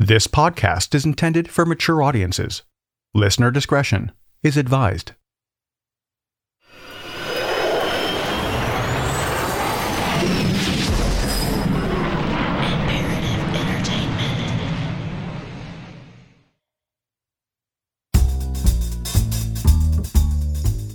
This 0.00 0.26
podcast 0.26 0.92
is 0.92 1.04
intended 1.04 1.48
for 1.48 1.64
mature 1.64 2.02
audiences. 2.02 2.62
Listener 3.14 3.52
discretion 3.52 4.10
is 4.42 4.56
advised. 4.56 5.12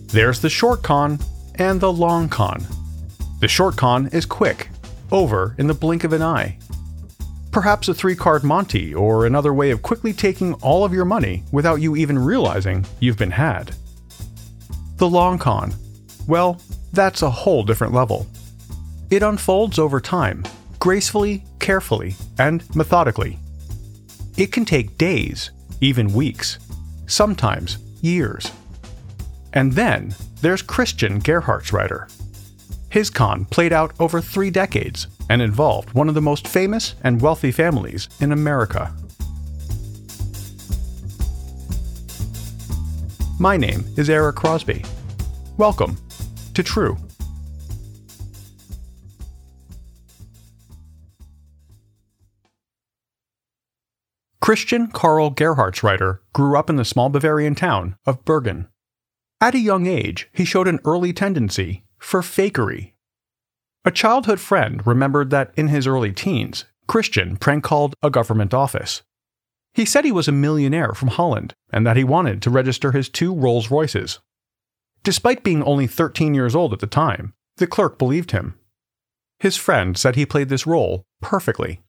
There's 0.07 0.41
the 0.41 0.49
short 0.49 0.83
con 0.83 1.19
and 1.55 1.79
the 1.79 1.93
long 1.93 2.27
con. 2.27 2.67
The 3.39 3.47
short 3.47 3.77
con 3.77 4.07
is 4.07 4.25
quick, 4.25 4.67
over 5.09 5.55
in 5.57 5.67
the 5.67 5.73
blink 5.73 6.03
of 6.03 6.11
an 6.11 6.21
eye. 6.21 6.57
Perhaps 7.51 7.87
a 7.87 7.93
three 7.93 8.15
card 8.15 8.43
Monty 8.43 8.93
or 8.93 9.25
another 9.25 9.53
way 9.53 9.71
of 9.71 9.81
quickly 9.81 10.13
taking 10.13 10.53
all 10.55 10.85
of 10.85 10.93
your 10.93 11.05
money 11.05 11.43
without 11.51 11.81
you 11.81 11.95
even 11.95 12.17
realizing 12.17 12.85
you've 12.99 13.17
been 13.17 13.31
had. 13.31 13.73
The 14.97 15.09
long 15.09 15.39
con. 15.39 15.73
Well, 16.27 16.61
that's 16.93 17.23
a 17.23 17.29
whole 17.29 17.63
different 17.63 17.93
level. 17.93 18.27
It 19.09 19.23
unfolds 19.23 19.79
over 19.79 19.99
time, 19.99 20.43
gracefully, 20.77 21.43
carefully, 21.59 22.15
and 22.37 22.63
methodically. 22.75 23.39
It 24.37 24.51
can 24.51 24.65
take 24.65 24.97
days, 24.97 25.49
even 25.81 26.13
weeks, 26.13 26.59
sometimes 27.07 27.79
years. 28.01 28.51
And 29.53 29.73
then 29.73 30.13
there's 30.41 30.61
Christian 30.61 31.19
Gerhartsreiter. 31.19 32.11
His 32.91 33.09
con 33.09 33.45
played 33.45 33.73
out 33.73 33.93
over 33.99 34.21
three 34.21 34.51
decades 34.51 35.07
and 35.29 35.41
involved 35.41 35.93
one 35.93 36.09
of 36.09 36.15
the 36.15 36.21
most 36.21 36.47
famous 36.47 36.95
and 37.03 37.21
wealthy 37.21 37.51
families 37.51 38.09
in 38.19 38.31
America. 38.31 38.93
My 43.39 43.55
name 43.55 43.85
is 43.95 44.09
Eric 44.09 44.35
Crosby. 44.35 44.83
Welcome 45.57 45.97
to 46.55 46.61
True. 46.61 46.97
Christian 54.41 54.87
Karl 54.87 55.31
Gerhartsreiter 55.31 56.19
grew 56.33 56.57
up 56.57 56.71
in 56.71 56.75
the 56.75 56.83
small 56.83 57.09
Bavarian 57.09 57.53
town 57.53 57.95
of 58.05 58.25
Bergen. 58.25 58.67
At 59.39 59.53
a 59.53 59.59
young 59.59 59.85
age, 59.85 60.27
he 60.33 60.43
showed 60.43 60.67
an 60.67 60.79
early 60.83 61.13
tendency 61.13 61.83
for 61.99 62.21
fakery. 62.21 62.93
A 63.89 63.91
childhood 63.91 64.39
friend 64.39 64.85
remembered 64.85 65.31
that 65.31 65.51
in 65.55 65.69
his 65.69 65.87
early 65.87 66.11
teens, 66.11 66.65
Christian 66.87 67.37
prank 67.37 67.63
called 67.63 67.95
a 68.03 68.11
government 68.11 68.53
office. 68.53 69.01
He 69.73 69.83
said 69.83 70.05
he 70.05 70.11
was 70.11 70.27
a 70.27 70.31
millionaire 70.31 70.93
from 70.93 71.07
Holland 71.07 71.55
and 71.73 71.87
that 71.87 71.97
he 71.97 72.03
wanted 72.03 72.39
to 72.43 72.51
register 72.51 72.91
his 72.91 73.09
two 73.09 73.33
Rolls 73.33 73.71
Royces. 73.71 74.19
Despite 75.01 75.43
being 75.43 75.63
only 75.63 75.87
13 75.87 76.35
years 76.35 76.55
old 76.55 76.71
at 76.71 76.81
the 76.81 76.85
time, 76.85 77.33
the 77.57 77.65
clerk 77.65 77.97
believed 77.97 78.29
him. 78.29 78.59
His 79.39 79.57
friend 79.57 79.97
said 79.97 80.15
he 80.15 80.23
played 80.23 80.49
this 80.49 80.67
role 80.67 81.01
perfectly. 81.19 81.81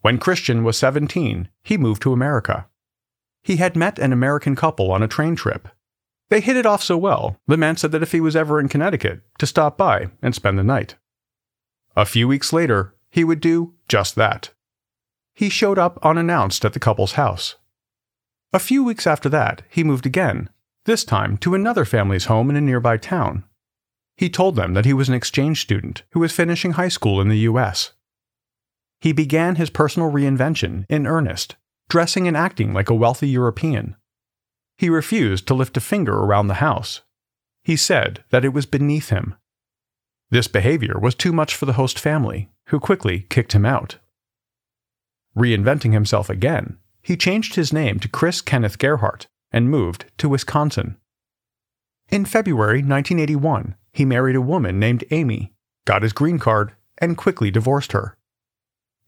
When 0.00 0.16
Christian 0.16 0.64
was 0.64 0.78
17, 0.78 1.50
he 1.62 1.76
moved 1.76 2.00
to 2.04 2.14
America. 2.14 2.68
He 3.42 3.56
had 3.56 3.76
met 3.76 3.98
an 3.98 4.14
American 4.14 4.56
couple 4.56 4.90
on 4.90 5.02
a 5.02 5.08
train 5.08 5.36
trip 5.36 5.68
they 6.28 6.40
hit 6.40 6.56
it 6.56 6.66
off 6.66 6.82
so 6.82 6.96
well, 6.96 7.36
the 7.46 7.56
man 7.56 7.76
said 7.76 7.92
that 7.92 8.02
if 8.02 8.12
he 8.12 8.20
was 8.20 8.36
ever 8.36 8.58
in 8.58 8.68
Connecticut, 8.68 9.22
to 9.38 9.46
stop 9.46 9.78
by 9.78 10.10
and 10.22 10.34
spend 10.34 10.58
the 10.58 10.64
night. 10.64 10.96
A 11.96 12.04
few 12.04 12.26
weeks 12.28 12.52
later, 12.52 12.94
he 13.10 13.24
would 13.24 13.40
do 13.40 13.74
just 13.88 14.14
that. 14.16 14.50
He 15.34 15.48
showed 15.48 15.78
up 15.78 15.98
unannounced 16.02 16.64
at 16.64 16.72
the 16.72 16.80
couple's 16.80 17.12
house. 17.12 17.56
A 18.52 18.58
few 18.58 18.82
weeks 18.82 19.06
after 19.06 19.28
that, 19.28 19.62
he 19.68 19.84
moved 19.84 20.06
again, 20.06 20.48
this 20.84 21.04
time 21.04 21.36
to 21.38 21.54
another 21.54 21.84
family's 21.84 22.26
home 22.26 22.48
in 22.48 22.56
a 22.56 22.60
nearby 22.60 22.96
town. 22.96 23.44
He 24.16 24.30
told 24.30 24.56
them 24.56 24.74
that 24.74 24.86
he 24.86 24.92
was 24.92 25.08
an 25.08 25.14
exchange 25.14 25.60
student 25.60 26.02
who 26.12 26.20
was 26.20 26.32
finishing 26.32 26.72
high 26.72 26.88
school 26.88 27.20
in 27.20 27.28
the 27.28 27.40
U.S. 27.40 27.92
He 29.00 29.12
began 29.12 29.56
his 29.56 29.68
personal 29.68 30.10
reinvention 30.10 30.86
in 30.88 31.06
earnest, 31.06 31.56
dressing 31.88 32.26
and 32.26 32.36
acting 32.36 32.72
like 32.72 32.88
a 32.88 32.94
wealthy 32.94 33.28
European. 33.28 33.96
He 34.76 34.90
refused 34.90 35.46
to 35.46 35.54
lift 35.54 35.76
a 35.76 35.80
finger 35.80 36.14
around 36.14 36.48
the 36.48 36.54
house. 36.54 37.00
He 37.64 37.76
said 37.76 38.24
that 38.30 38.44
it 38.44 38.52
was 38.52 38.66
beneath 38.66 39.08
him. 39.08 39.34
This 40.30 40.48
behavior 40.48 40.98
was 40.98 41.14
too 41.14 41.32
much 41.32 41.54
for 41.54 41.66
the 41.66 41.74
host 41.74 41.98
family, 41.98 42.50
who 42.66 42.80
quickly 42.80 43.26
kicked 43.28 43.52
him 43.52 43.64
out. 43.64 43.98
Reinventing 45.36 45.92
himself 45.92 46.28
again, 46.28 46.78
he 47.02 47.16
changed 47.16 47.54
his 47.54 47.72
name 47.72 48.00
to 48.00 48.08
Chris 48.08 48.40
Kenneth 48.40 48.78
Gerhardt 48.78 49.26
and 49.52 49.70
moved 49.70 50.06
to 50.18 50.28
Wisconsin. 50.28 50.96
In 52.08 52.24
February 52.24 52.78
1981, 52.78 53.76
he 53.92 54.04
married 54.04 54.36
a 54.36 54.40
woman 54.40 54.78
named 54.78 55.04
Amy, 55.10 55.52
got 55.84 56.02
his 56.02 56.12
green 56.12 56.38
card, 56.38 56.72
and 56.98 57.16
quickly 57.16 57.50
divorced 57.50 57.92
her. 57.92 58.16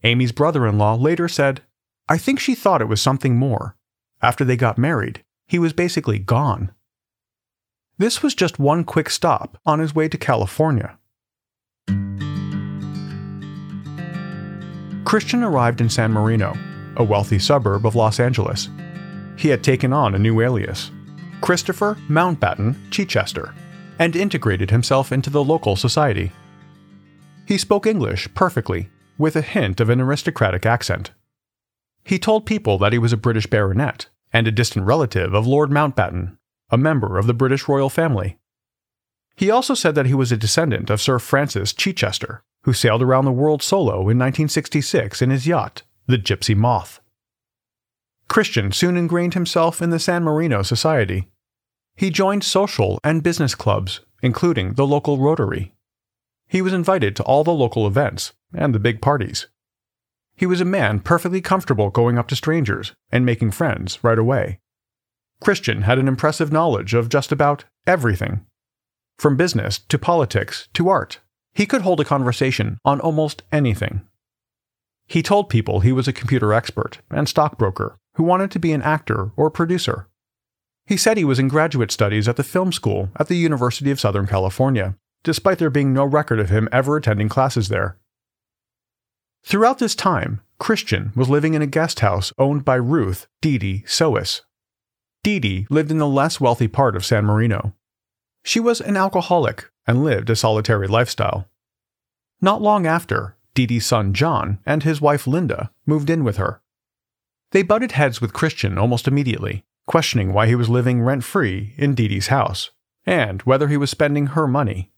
Amy's 0.03 0.31
brother 0.31 0.65
in 0.65 0.77
law 0.77 0.95
later 0.95 1.27
said, 1.27 1.61
I 2.07 2.17
think 2.17 2.39
she 2.39 2.55
thought 2.55 2.81
it 2.81 2.87
was 2.87 3.01
something 3.01 3.35
more. 3.35 3.75
After 4.21 4.43
they 4.43 4.55
got 4.55 4.77
married, 4.77 5.23
he 5.49 5.57
was 5.57 5.73
basically 5.73 6.19
gone. 6.19 6.71
This 7.97 8.21
was 8.21 8.35
just 8.35 8.59
one 8.59 8.83
quick 8.83 9.09
stop 9.09 9.57
on 9.65 9.79
his 9.79 9.95
way 9.95 10.07
to 10.07 10.17
California. 10.17 10.97
Christian 15.05 15.43
arrived 15.43 15.81
in 15.81 15.89
San 15.89 16.11
Marino, 16.11 16.55
a 16.97 17.03
wealthy 17.03 17.39
suburb 17.39 17.87
of 17.87 17.95
Los 17.95 18.19
Angeles. 18.19 18.69
He 19.37 19.49
had 19.49 19.63
taken 19.63 19.91
on 19.91 20.13
a 20.13 20.19
new 20.19 20.39
alias, 20.39 20.91
Christopher 21.41 21.97
Mountbatten 22.07 22.75
Chichester, 22.91 23.55
and 23.97 24.15
integrated 24.15 24.69
himself 24.69 25.11
into 25.11 25.31
the 25.31 25.43
local 25.43 25.75
society. 25.75 26.31
He 27.47 27.57
spoke 27.57 27.87
English 27.87 28.31
perfectly, 28.35 28.89
with 29.17 29.35
a 29.35 29.41
hint 29.41 29.79
of 29.79 29.89
an 29.89 29.99
aristocratic 29.99 30.67
accent. 30.67 31.09
He 32.05 32.19
told 32.19 32.45
people 32.45 32.77
that 32.77 32.93
he 32.93 32.99
was 32.99 33.11
a 33.11 33.17
British 33.17 33.47
baronet 33.47 34.09
and 34.31 34.47
a 34.47 34.51
distant 34.51 34.85
relative 34.85 35.33
of 35.33 35.47
Lord 35.47 35.69
Mountbatten, 35.69 36.37
a 36.69 36.77
member 36.77 37.17
of 37.17 37.27
the 37.27 37.33
British 37.33 37.67
royal 37.67 37.89
family. 37.89 38.37
He 39.35 39.49
also 39.49 39.73
said 39.73 39.95
that 39.95 40.05
he 40.05 40.13
was 40.13 40.31
a 40.31 40.37
descendant 40.37 40.89
of 40.89 41.01
Sir 41.01 41.17
Francis 41.17 41.73
Chichester, 41.73 42.43
who 42.63 42.73
sailed 42.73 43.01
around 43.01 43.25
the 43.25 43.31
world 43.31 43.63
solo 43.63 43.93
in 43.93 44.19
1966 44.19 45.21
in 45.21 45.29
his 45.29 45.47
yacht, 45.47 45.83
the 46.07 46.17
Gipsy 46.17 46.53
Moth. 46.53 46.99
Christian 48.27 48.71
soon 48.71 48.97
ingrained 48.97 49.33
himself 49.33 49.81
in 49.81 49.89
the 49.89 49.99
San 49.99 50.23
Marino 50.23 50.61
Society. 50.61 51.29
He 51.95 52.09
joined 52.09 52.43
social 52.43 52.99
and 53.03 53.23
business 53.23 53.55
clubs, 53.55 54.01
including 54.21 54.73
the 54.73 54.85
local 54.85 55.17
Rotary. 55.17 55.73
He 56.47 56.61
was 56.61 56.73
invited 56.73 57.15
to 57.15 57.23
all 57.23 57.43
the 57.43 57.53
local 57.53 57.87
events 57.87 58.33
and 58.53 58.73
the 58.73 58.79
big 58.79 59.01
parties. 59.01 59.47
He 60.39 60.45
was 60.45 60.61
a 60.61 60.65
man 60.65 61.01
perfectly 61.01 61.41
comfortable 61.41 61.89
going 61.89 62.17
up 62.17 62.29
to 62.29 62.35
strangers 62.35 62.93
and 63.11 63.25
making 63.25 63.51
friends 63.51 64.01
right 64.01 64.17
away. 64.17 64.61
Christian 65.41 65.81
had 65.81 65.99
an 65.99 66.07
impressive 66.07 66.49
knowledge 66.49 66.93
of 66.93 67.09
just 67.09 67.33
about 67.33 67.65
everything. 67.85 68.45
From 69.17 69.35
business 69.35 69.79
to 69.89 69.99
politics 69.99 70.69
to 70.75 70.87
art, 70.87 71.19
he 71.53 71.65
could 71.65 71.81
hold 71.81 71.99
a 71.99 72.05
conversation 72.05 72.77
on 72.85 73.01
almost 73.01 73.43
anything. 73.51 74.07
He 75.07 75.21
told 75.21 75.49
people 75.49 75.81
he 75.81 75.91
was 75.91 76.07
a 76.07 76.13
computer 76.13 76.53
expert 76.53 76.99
and 77.11 77.27
stockbroker 77.27 77.97
who 78.15 78.23
wanted 78.23 78.49
to 78.51 78.59
be 78.59 78.71
an 78.71 78.81
actor 78.81 79.31
or 79.35 79.51
producer. 79.51 80.07
He 80.85 80.95
said 80.95 81.17
he 81.17 81.25
was 81.25 81.39
in 81.39 81.49
graduate 81.49 81.91
studies 81.91 82.29
at 82.29 82.37
the 82.37 82.43
film 82.45 82.71
school 82.71 83.09
at 83.17 83.27
the 83.27 83.35
University 83.35 83.91
of 83.91 83.99
Southern 83.99 84.25
California, 84.25 84.95
despite 85.21 85.57
there 85.57 85.69
being 85.69 85.91
no 85.91 86.05
record 86.05 86.39
of 86.39 86.49
him 86.49 86.69
ever 86.71 86.95
attending 86.95 87.27
classes 87.27 87.67
there. 87.67 87.97
Throughout 89.43 89.79
this 89.79 89.95
time, 89.95 90.41
Christian 90.59 91.11
was 91.15 91.29
living 91.29 91.53
in 91.53 91.61
a 91.61 91.67
guest 91.67 92.01
house 92.01 92.33
owned 92.37 92.65
by 92.65 92.75
Ruth 92.75 93.27
Dee 93.41 93.83
Sohus. 93.87 94.41
Dee 95.23 95.67
lived 95.69 95.91
in 95.91 95.97
the 95.97 96.07
less 96.07 96.39
wealthy 96.39 96.67
part 96.67 96.95
of 96.95 97.05
San 97.05 97.25
Marino. 97.25 97.75
She 98.43 98.59
was 98.59 98.81
an 98.81 98.97
alcoholic 98.97 99.69
and 99.87 100.03
lived 100.03 100.29
a 100.29 100.35
solitary 100.35 100.87
lifestyle. 100.87 101.49
Not 102.41 102.61
long 102.61 102.85
after, 102.85 103.35
Dee's 103.53 103.85
son 103.85 104.13
John 104.13 104.59
and 104.65 104.83
his 104.83 105.01
wife 105.01 105.27
Linda 105.27 105.71
moved 105.85 106.09
in 106.09 106.23
with 106.23 106.37
her. 106.37 106.61
They 107.51 107.63
butted 107.63 107.93
heads 107.93 108.21
with 108.21 108.33
Christian 108.33 108.77
almost 108.77 109.07
immediately, 109.07 109.65
questioning 109.87 110.33
why 110.33 110.47
he 110.47 110.55
was 110.55 110.69
living 110.69 111.01
rent 111.01 111.23
free 111.23 111.73
in 111.77 111.95
Dee's 111.95 112.27
house, 112.27 112.71
and 113.05 113.41
whether 113.41 113.67
he 113.67 113.77
was 113.77 113.89
spending 113.89 114.27
her 114.27 114.47
money. 114.47 114.91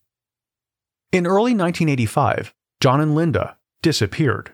In 1.12 1.26
early 1.26 1.56
1985, 1.56 2.54
John 2.80 3.00
and 3.00 3.16
Linda 3.16 3.58
disappeared. 3.82 4.54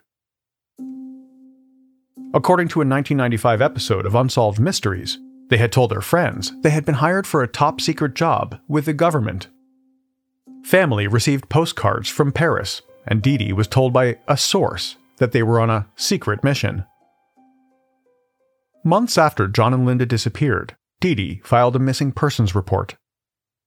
According 2.34 2.68
to 2.70 2.80
a 2.80 2.86
1995 2.86 3.62
episode 3.62 4.06
of 4.06 4.16
Unsolved 4.16 4.60
Mysteries, 4.60 5.18
they 5.50 5.58
had 5.58 5.72
told 5.72 5.92
their 5.92 6.02
friends 6.02 6.52
they 6.62 6.70
had 6.70 6.86
been 6.86 6.96
hired 6.96 7.26
for 7.26 7.42
a 7.42 7.48
top 7.48 7.80
secret 7.82 8.14
job 8.14 8.60
with 8.68 8.86
the 8.86 8.94
government. 8.94 9.48
Family 10.64 11.08
received 11.08 11.50
postcards 11.50 12.10
from 12.10 12.32
Paris, 12.32 12.82
and 13.06 13.22
Dee 13.22 13.54
was 13.54 13.68
told 13.68 13.94
by 13.94 14.18
a 14.28 14.36
source 14.38 14.98
that 15.18 15.32
they 15.32 15.42
were 15.42 15.60
on 15.60 15.70
a 15.70 15.88
secret 15.96 16.44
mission. 16.44 16.86
Months 18.84 19.18
after 19.18 19.48
John 19.48 19.74
and 19.74 19.86
Linda 19.86 20.06
disappeared, 20.06 20.76
Dee 21.00 21.42
filed 21.44 21.76
a 21.76 21.80
missing 21.80 22.12
persons 22.12 22.54
report. 22.54 22.96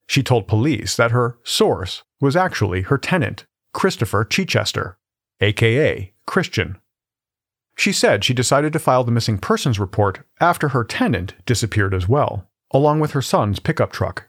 She 0.06 0.22
told 0.22 0.48
police 0.48 0.96
that 0.96 1.12
her 1.12 1.38
source 1.44 2.02
was 2.20 2.36
actually 2.36 2.82
her 2.82 2.98
tenant, 2.98 3.46
Christopher 3.72 4.24
Chichester, 4.24 4.98
aka 5.40 6.12
Christian. 6.26 6.78
She 7.76 7.92
said 7.92 8.24
she 8.24 8.34
decided 8.34 8.72
to 8.74 8.78
file 8.78 9.04
the 9.04 9.10
missing 9.10 9.38
persons 9.38 9.78
report 9.80 10.20
after 10.40 10.68
her 10.68 10.84
tenant 10.84 11.34
disappeared 11.46 11.94
as 11.94 12.08
well, 12.08 12.48
along 12.72 13.00
with 13.00 13.12
her 13.12 13.22
son's 13.22 13.58
pickup 13.58 13.90
truck. 13.90 14.28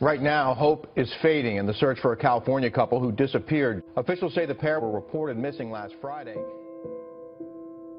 Right 0.00 0.20
now, 0.20 0.54
hope 0.54 0.90
is 0.96 1.10
fading 1.22 1.56
in 1.56 1.66
the 1.66 1.74
search 1.74 2.00
for 2.00 2.12
a 2.12 2.16
California 2.16 2.70
couple 2.70 3.00
who 3.00 3.12
disappeared. 3.12 3.82
Officials 3.96 4.34
say 4.34 4.44
the 4.44 4.54
pair 4.54 4.78
were 4.78 4.90
reported 4.90 5.38
missing 5.38 5.70
last 5.70 5.94
Friday. 6.00 6.36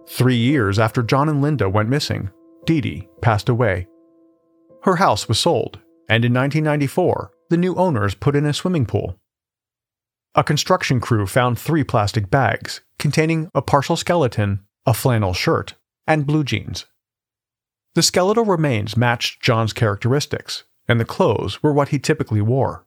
Three 0.07 0.37
years 0.37 0.79
after 0.79 1.03
John 1.03 1.27
and 1.27 1.41
Linda 1.41 1.69
went 1.69 1.89
missing, 1.89 2.29
Dee 2.65 2.81
Dee 2.81 3.07
passed 3.21 3.49
away. 3.49 3.87
Her 4.83 4.97
house 4.97 5.27
was 5.27 5.39
sold, 5.39 5.79
and 6.07 6.23
in 6.23 6.33
1994, 6.33 7.31
the 7.49 7.57
new 7.57 7.75
owners 7.75 8.15
put 8.15 8.35
in 8.35 8.45
a 8.45 8.53
swimming 8.53 8.85
pool. 8.85 9.19
A 10.38 10.44
construction 10.44 11.00
crew 11.00 11.25
found 11.25 11.57
three 11.57 11.84
plastic 11.84 12.30
bags 12.30 12.81
containing 13.00 13.50
a 13.56 13.62
partial 13.63 13.95
skeleton, 13.95 14.60
a 14.86 14.94
flannel 14.94 15.34
shirt, 15.34 15.74
and 16.06 16.28
blue 16.28 16.44
jeans. 16.44 16.86
The 17.95 18.04
skeletal 18.04 18.45
remains 18.45 18.95
matched 18.95 19.42
John's 19.42 19.74
characteristics, 19.74 20.63
and 20.88 21.00
the 21.00 21.06
clothes 21.06 21.63
were 21.63 21.74
what 21.74 21.89
he 21.89 21.98
typically 21.98 22.42
wore. 22.42 22.86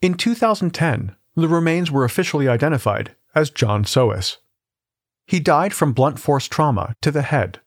In 0.00 0.14
2010, 0.14 1.14
the 1.36 1.48
remains 1.48 1.90
were 1.90 2.04
officially 2.04 2.48
identified 2.48 3.14
as 3.34 3.50
John 3.50 3.84
Sohus. 3.84 4.38
He 5.26 5.38
died 5.38 5.74
from 5.74 5.92
blunt 5.92 6.18
force 6.18 6.48
trauma 6.48 6.96
to 7.02 7.10
the 7.10 7.20
head. 7.20 7.60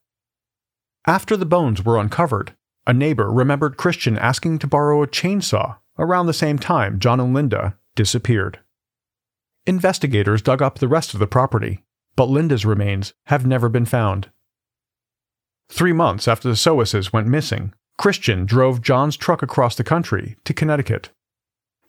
After 1.06 1.38
the 1.38 1.46
bones 1.46 1.86
were 1.86 2.00
uncovered, 2.00 2.56
a 2.88 2.94
neighbor 2.94 3.32
remembered 3.32 3.78
Christian 3.78 4.18
asking 4.18 4.58
to 4.58 4.68
borrow 4.68 5.04
a 5.04 5.08
chainsaw 5.08 5.78
around 6.00 6.26
the 6.26 6.34
same 6.34 6.58
time 6.58 6.98
John 6.98 7.20
and 7.20 7.32
Linda 7.32 7.78
disappeared. 7.96 8.60
Investigators 9.66 10.42
dug 10.42 10.62
up 10.62 10.78
the 10.78 10.88
rest 10.88 11.14
of 11.14 11.20
the 11.20 11.28
property, 11.28 11.84
but 12.16 12.30
Linda's 12.30 12.66
remains 12.66 13.14
have 13.26 13.46
never 13.46 13.70
been 13.70 13.86
found. 13.86 14.30
Three 15.70 15.94
months 15.94 16.28
after 16.28 16.48
the 16.48 16.56
Sohuses 16.56 17.12
went 17.12 17.28
missing, 17.28 17.74
Christian 17.98 18.46
drove 18.46 18.82
John's 18.82 19.18
truck 19.18 19.42
across 19.42 19.76
the 19.76 19.84
country 19.84 20.36
to 20.44 20.54
Connecticut. 20.54 21.10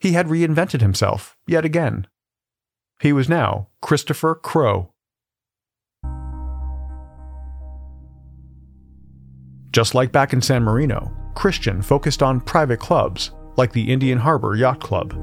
He 0.00 0.12
had 0.12 0.28
reinvented 0.28 0.80
himself 0.80 1.36
yet 1.46 1.64
again. 1.64 2.06
He 3.00 3.12
was 3.12 3.28
now 3.28 3.68
Christopher 3.82 4.34
Crowe. 4.34 4.92
Just 9.72 9.94
like 9.94 10.10
back 10.10 10.32
in 10.32 10.40
San 10.40 10.62
Marino, 10.62 11.14
Christian 11.34 11.82
focused 11.82 12.22
on 12.22 12.40
private 12.40 12.80
clubs 12.80 13.32
like 13.56 13.72
the 13.72 13.92
Indian 13.92 14.18
Harbor 14.18 14.54
Yacht 14.54 14.80
Club. 14.80 15.14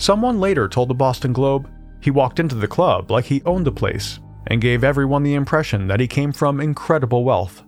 Someone 0.00 0.40
later 0.40 0.66
told 0.66 0.88
the 0.88 0.94
Boston 0.94 1.34
Globe 1.34 1.68
he 2.00 2.10
walked 2.10 2.40
into 2.40 2.54
the 2.54 2.66
club 2.66 3.10
like 3.10 3.26
he 3.26 3.42
owned 3.44 3.66
the 3.66 3.70
place 3.70 4.18
and 4.46 4.58
gave 4.58 4.82
everyone 4.82 5.22
the 5.22 5.34
impression 5.34 5.88
that 5.88 6.00
he 6.00 6.08
came 6.08 6.32
from 6.32 6.58
incredible 6.58 7.22
wealth. 7.22 7.62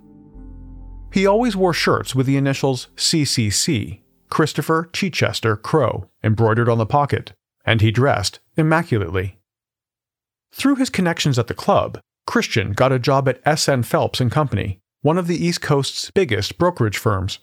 He 1.12 1.26
always 1.26 1.55
wore 1.55 1.75
shirts 1.75 2.14
with 2.14 2.25
the 2.25 2.38
initials 2.38 2.88
CCC, 2.96 4.00
Christopher 4.31 4.88
Chichester 4.94 5.56
Crowe, 5.56 6.08
embroidered 6.25 6.70
on 6.70 6.79
the 6.79 6.87
pocket, 6.87 7.34
and 7.67 7.82
he 7.82 7.90
dressed 7.90 8.40
immaculately. 8.56 9.38
Through 10.55 10.76
his 10.76 10.88
connections 10.88 11.38
at 11.38 11.49
the 11.49 11.55
club, 11.55 12.00
Christian 12.26 12.73
got 12.73 12.93
a 12.93 12.99
job 12.99 13.29
at 13.29 13.43
S.N. 13.44 13.82
Phelps 13.82 14.23
and 14.23 14.32
Company, 14.32 14.81
one 15.02 15.19
of 15.19 15.26
the 15.26 15.44
East 15.44 15.61
Coast's 15.61 16.11
biggest 16.11 16.56
brokerage 16.56 16.96
firms. 16.96 17.40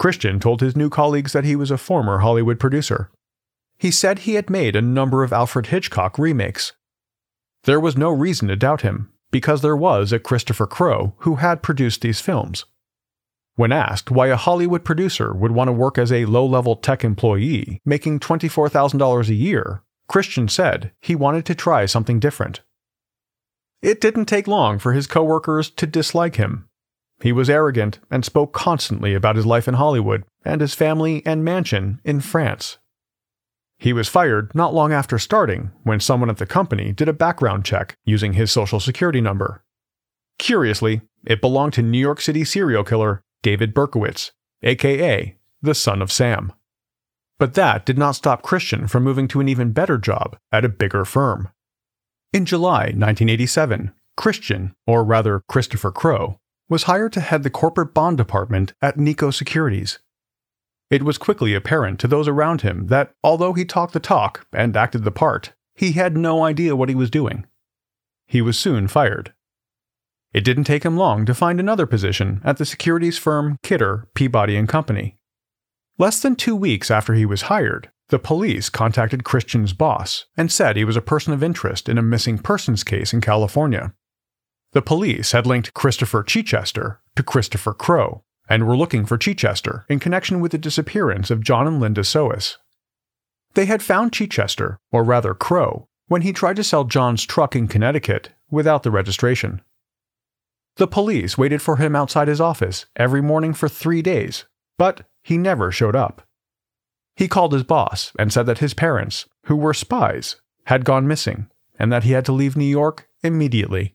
Christian 0.00 0.40
told 0.40 0.60
his 0.62 0.74
new 0.74 0.90
colleagues 0.90 1.32
that 1.32 1.44
he 1.44 1.54
was 1.54 1.70
a 1.70 1.78
former 1.78 2.18
Hollywood 2.18 2.58
producer. 2.58 3.12
He 3.80 3.90
said 3.90 4.20
he 4.20 4.34
had 4.34 4.50
made 4.50 4.76
a 4.76 4.82
number 4.82 5.24
of 5.24 5.32
Alfred 5.32 5.68
Hitchcock 5.68 6.18
remakes. 6.18 6.74
There 7.64 7.80
was 7.80 7.96
no 7.96 8.10
reason 8.10 8.46
to 8.48 8.56
doubt 8.56 8.82
him, 8.82 9.10
because 9.30 9.62
there 9.62 9.76
was 9.76 10.12
a 10.12 10.18
Christopher 10.18 10.66
Crowe 10.66 11.14
who 11.20 11.36
had 11.36 11.62
produced 11.62 12.02
these 12.02 12.20
films. 12.20 12.66
When 13.54 13.72
asked 13.72 14.10
why 14.10 14.26
a 14.26 14.36
Hollywood 14.36 14.84
producer 14.84 15.32
would 15.32 15.52
want 15.52 15.68
to 15.68 15.72
work 15.72 15.96
as 15.96 16.12
a 16.12 16.26
low 16.26 16.44
level 16.44 16.76
tech 16.76 17.04
employee 17.04 17.80
making 17.86 18.20
$24,000 18.20 19.28
a 19.28 19.34
year, 19.34 19.82
Christian 20.08 20.46
said 20.46 20.92
he 21.00 21.16
wanted 21.16 21.46
to 21.46 21.54
try 21.54 21.86
something 21.86 22.20
different. 22.20 22.60
It 23.80 23.98
didn't 23.98 24.26
take 24.26 24.46
long 24.46 24.78
for 24.78 24.92
his 24.92 25.06
coworkers 25.06 25.70
to 25.70 25.86
dislike 25.86 26.36
him. 26.36 26.68
He 27.22 27.32
was 27.32 27.48
arrogant 27.48 27.98
and 28.10 28.26
spoke 28.26 28.52
constantly 28.52 29.14
about 29.14 29.36
his 29.36 29.46
life 29.46 29.66
in 29.66 29.74
Hollywood 29.74 30.24
and 30.44 30.60
his 30.60 30.74
family 30.74 31.22
and 31.24 31.42
mansion 31.42 32.02
in 32.04 32.20
France. 32.20 32.76
He 33.80 33.94
was 33.94 34.08
fired 34.08 34.54
not 34.54 34.74
long 34.74 34.92
after 34.92 35.18
starting 35.18 35.70
when 35.84 36.00
someone 36.00 36.28
at 36.28 36.36
the 36.36 36.44
company 36.44 36.92
did 36.92 37.08
a 37.08 37.14
background 37.14 37.64
check 37.64 37.96
using 38.04 38.34
his 38.34 38.52
social 38.52 38.78
security 38.78 39.22
number. 39.22 39.64
Curiously, 40.38 41.00
it 41.26 41.40
belonged 41.40 41.72
to 41.74 41.82
New 41.82 41.98
York 41.98 42.20
City 42.20 42.44
serial 42.44 42.84
killer 42.84 43.22
David 43.42 43.72
Berkowitz, 43.74 44.32
aka 44.62 45.34
the 45.62 45.74
son 45.74 46.02
of 46.02 46.12
Sam. 46.12 46.52
But 47.38 47.54
that 47.54 47.86
did 47.86 47.96
not 47.96 48.16
stop 48.16 48.42
Christian 48.42 48.86
from 48.86 49.02
moving 49.02 49.26
to 49.28 49.40
an 49.40 49.48
even 49.48 49.72
better 49.72 49.96
job 49.96 50.36
at 50.52 50.64
a 50.64 50.68
bigger 50.68 51.06
firm. 51.06 51.48
In 52.34 52.44
July 52.44 52.92
1987, 52.92 53.92
Christian, 54.14 54.74
or 54.86 55.04
rather 55.04 55.42
Christopher 55.48 55.90
Crowe, 55.90 56.38
was 56.68 56.82
hired 56.82 57.14
to 57.14 57.20
head 57.20 57.44
the 57.44 57.50
corporate 57.50 57.94
bond 57.94 58.18
department 58.18 58.74
at 58.82 58.98
Nikko 58.98 59.30
Securities. 59.30 60.00
It 60.90 61.04
was 61.04 61.18
quickly 61.18 61.54
apparent 61.54 62.00
to 62.00 62.08
those 62.08 62.26
around 62.26 62.62
him 62.62 62.88
that 62.88 63.12
although 63.22 63.52
he 63.52 63.64
talked 63.64 63.92
the 63.92 64.00
talk 64.00 64.46
and 64.52 64.76
acted 64.76 65.04
the 65.04 65.12
part, 65.12 65.52
he 65.74 65.92
had 65.92 66.16
no 66.16 66.44
idea 66.44 66.74
what 66.74 66.88
he 66.88 66.96
was 66.96 67.10
doing. 67.10 67.46
He 68.26 68.42
was 68.42 68.58
soon 68.58 68.88
fired. 68.88 69.32
It 70.32 70.44
didn't 70.44 70.64
take 70.64 70.84
him 70.84 70.96
long 70.96 71.24
to 71.26 71.34
find 71.34 71.58
another 71.58 71.86
position 71.86 72.40
at 72.44 72.56
the 72.56 72.64
securities 72.64 73.18
firm 73.18 73.56
Kidder, 73.62 74.08
Peabody 74.14 74.56
and 74.56 74.68
Company. 74.68 75.16
Less 75.96 76.20
than 76.20 76.34
two 76.34 76.56
weeks 76.56 76.90
after 76.90 77.14
he 77.14 77.26
was 77.26 77.42
hired, 77.42 77.90
the 78.08 78.18
police 78.18 78.68
contacted 78.68 79.22
Christian's 79.22 79.72
boss 79.72 80.26
and 80.36 80.50
said 80.50 80.76
he 80.76 80.84
was 80.84 80.96
a 80.96 81.02
person 81.02 81.32
of 81.32 81.42
interest 81.42 81.88
in 81.88 81.98
a 81.98 82.02
missing 82.02 82.38
persons 82.38 82.82
case 82.82 83.12
in 83.12 83.20
California. 83.20 83.94
The 84.72 84.82
police 84.82 85.32
had 85.32 85.46
linked 85.46 85.74
Christopher 85.74 86.22
Chichester 86.22 87.00
to 87.16 87.22
Christopher 87.22 87.74
Crowe 87.74 88.24
and 88.50 88.66
were 88.66 88.76
looking 88.76 89.06
for 89.06 89.16
Chichester 89.16 89.86
in 89.88 90.00
connection 90.00 90.40
with 90.40 90.52
the 90.52 90.58
disappearance 90.58 91.30
of 91.30 91.42
John 91.42 91.66
and 91.66 91.80
Linda 91.80 92.02
Sohus. 92.02 92.56
They 93.54 93.66
had 93.66 93.82
found 93.82 94.12
Chichester, 94.12 94.80
or 94.92 95.04
rather 95.04 95.32
Crowe, 95.32 95.88
when 96.08 96.22
he 96.22 96.32
tried 96.32 96.56
to 96.56 96.64
sell 96.64 96.84
John's 96.84 97.24
truck 97.24 97.54
in 97.54 97.68
Connecticut 97.68 98.30
without 98.50 98.82
the 98.82 98.90
registration. 98.90 99.62
The 100.76 100.88
police 100.88 101.38
waited 101.38 101.62
for 101.62 101.76
him 101.76 101.94
outside 101.94 102.28
his 102.28 102.40
office 102.40 102.86
every 102.96 103.22
morning 103.22 103.54
for 103.54 103.68
three 103.68 104.02
days, 104.02 104.44
but 104.76 105.06
he 105.22 105.38
never 105.38 105.70
showed 105.70 105.94
up. 105.96 106.26
He 107.14 107.28
called 107.28 107.52
his 107.52 107.64
boss 107.64 108.12
and 108.18 108.32
said 108.32 108.46
that 108.46 108.58
his 108.58 108.74
parents, 108.74 109.26
who 109.44 109.56
were 109.56 109.74
spies, 109.74 110.36
had 110.64 110.84
gone 110.84 111.06
missing 111.06 111.48
and 111.78 111.92
that 111.92 112.04
he 112.04 112.12
had 112.12 112.24
to 112.26 112.32
leave 112.32 112.56
New 112.56 112.64
York 112.64 113.08
immediately. 113.22 113.94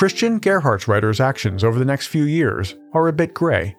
Christian 0.00 0.40
Gerhartsreiter's 0.40 1.20
actions 1.20 1.62
over 1.62 1.78
the 1.78 1.84
next 1.84 2.06
few 2.06 2.24
years 2.24 2.74
are 2.94 3.06
a 3.06 3.12
bit 3.12 3.34
gray. 3.34 3.76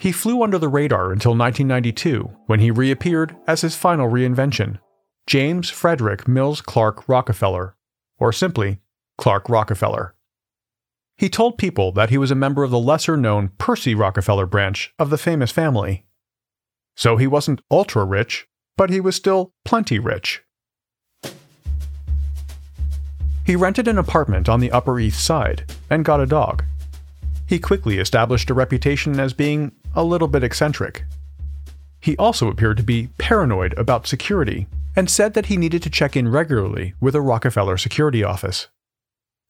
He 0.00 0.10
flew 0.10 0.42
under 0.42 0.58
the 0.58 0.66
radar 0.66 1.12
until 1.12 1.30
1992 1.30 2.28
when 2.46 2.58
he 2.58 2.72
reappeared 2.72 3.36
as 3.46 3.60
his 3.60 3.76
final 3.76 4.10
reinvention, 4.10 4.80
James 5.28 5.70
Frederick 5.70 6.26
Mills 6.26 6.60
Clark 6.60 7.08
Rockefeller, 7.08 7.76
or 8.18 8.32
simply 8.32 8.80
Clark 9.16 9.48
Rockefeller. 9.48 10.16
He 11.16 11.28
told 11.28 11.56
people 11.56 11.92
that 11.92 12.10
he 12.10 12.18
was 12.18 12.32
a 12.32 12.34
member 12.34 12.64
of 12.64 12.72
the 12.72 12.78
lesser 12.80 13.16
known 13.16 13.52
Percy 13.58 13.94
Rockefeller 13.94 14.46
branch 14.46 14.92
of 14.98 15.08
the 15.08 15.18
famous 15.18 15.52
family. 15.52 16.04
So 16.96 17.16
he 17.16 17.28
wasn't 17.28 17.62
ultra 17.70 18.04
rich, 18.04 18.48
but 18.76 18.90
he 18.90 19.00
was 19.00 19.14
still 19.14 19.52
plenty 19.64 20.00
rich. 20.00 20.42
He 23.48 23.56
rented 23.56 23.88
an 23.88 23.96
apartment 23.96 24.46
on 24.46 24.60
the 24.60 24.70
Upper 24.72 25.00
East 25.00 25.24
Side 25.24 25.64
and 25.88 26.04
got 26.04 26.20
a 26.20 26.26
dog. 26.26 26.64
He 27.46 27.58
quickly 27.58 27.98
established 27.98 28.50
a 28.50 28.54
reputation 28.54 29.18
as 29.18 29.32
being 29.32 29.72
a 29.94 30.04
little 30.04 30.28
bit 30.28 30.44
eccentric. 30.44 31.04
He 31.98 32.14
also 32.18 32.48
appeared 32.48 32.76
to 32.76 32.82
be 32.82 33.08
paranoid 33.16 33.72
about 33.78 34.06
security 34.06 34.66
and 34.94 35.08
said 35.08 35.32
that 35.32 35.46
he 35.46 35.56
needed 35.56 35.82
to 35.84 35.88
check 35.88 36.14
in 36.14 36.28
regularly 36.28 36.92
with 37.00 37.14
a 37.14 37.22
Rockefeller 37.22 37.78
security 37.78 38.22
office. 38.22 38.68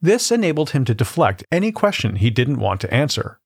This 0.01 0.31
enabled 0.31 0.71
him 0.71 0.85
to 0.85 0.95
deflect 0.95 1.43
any 1.51 1.73
question 1.73 2.15
he 2.15 2.31
didn't 2.31 2.61
want 2.61 2.81
to 2.83 2.95
answer. 2.95 3.41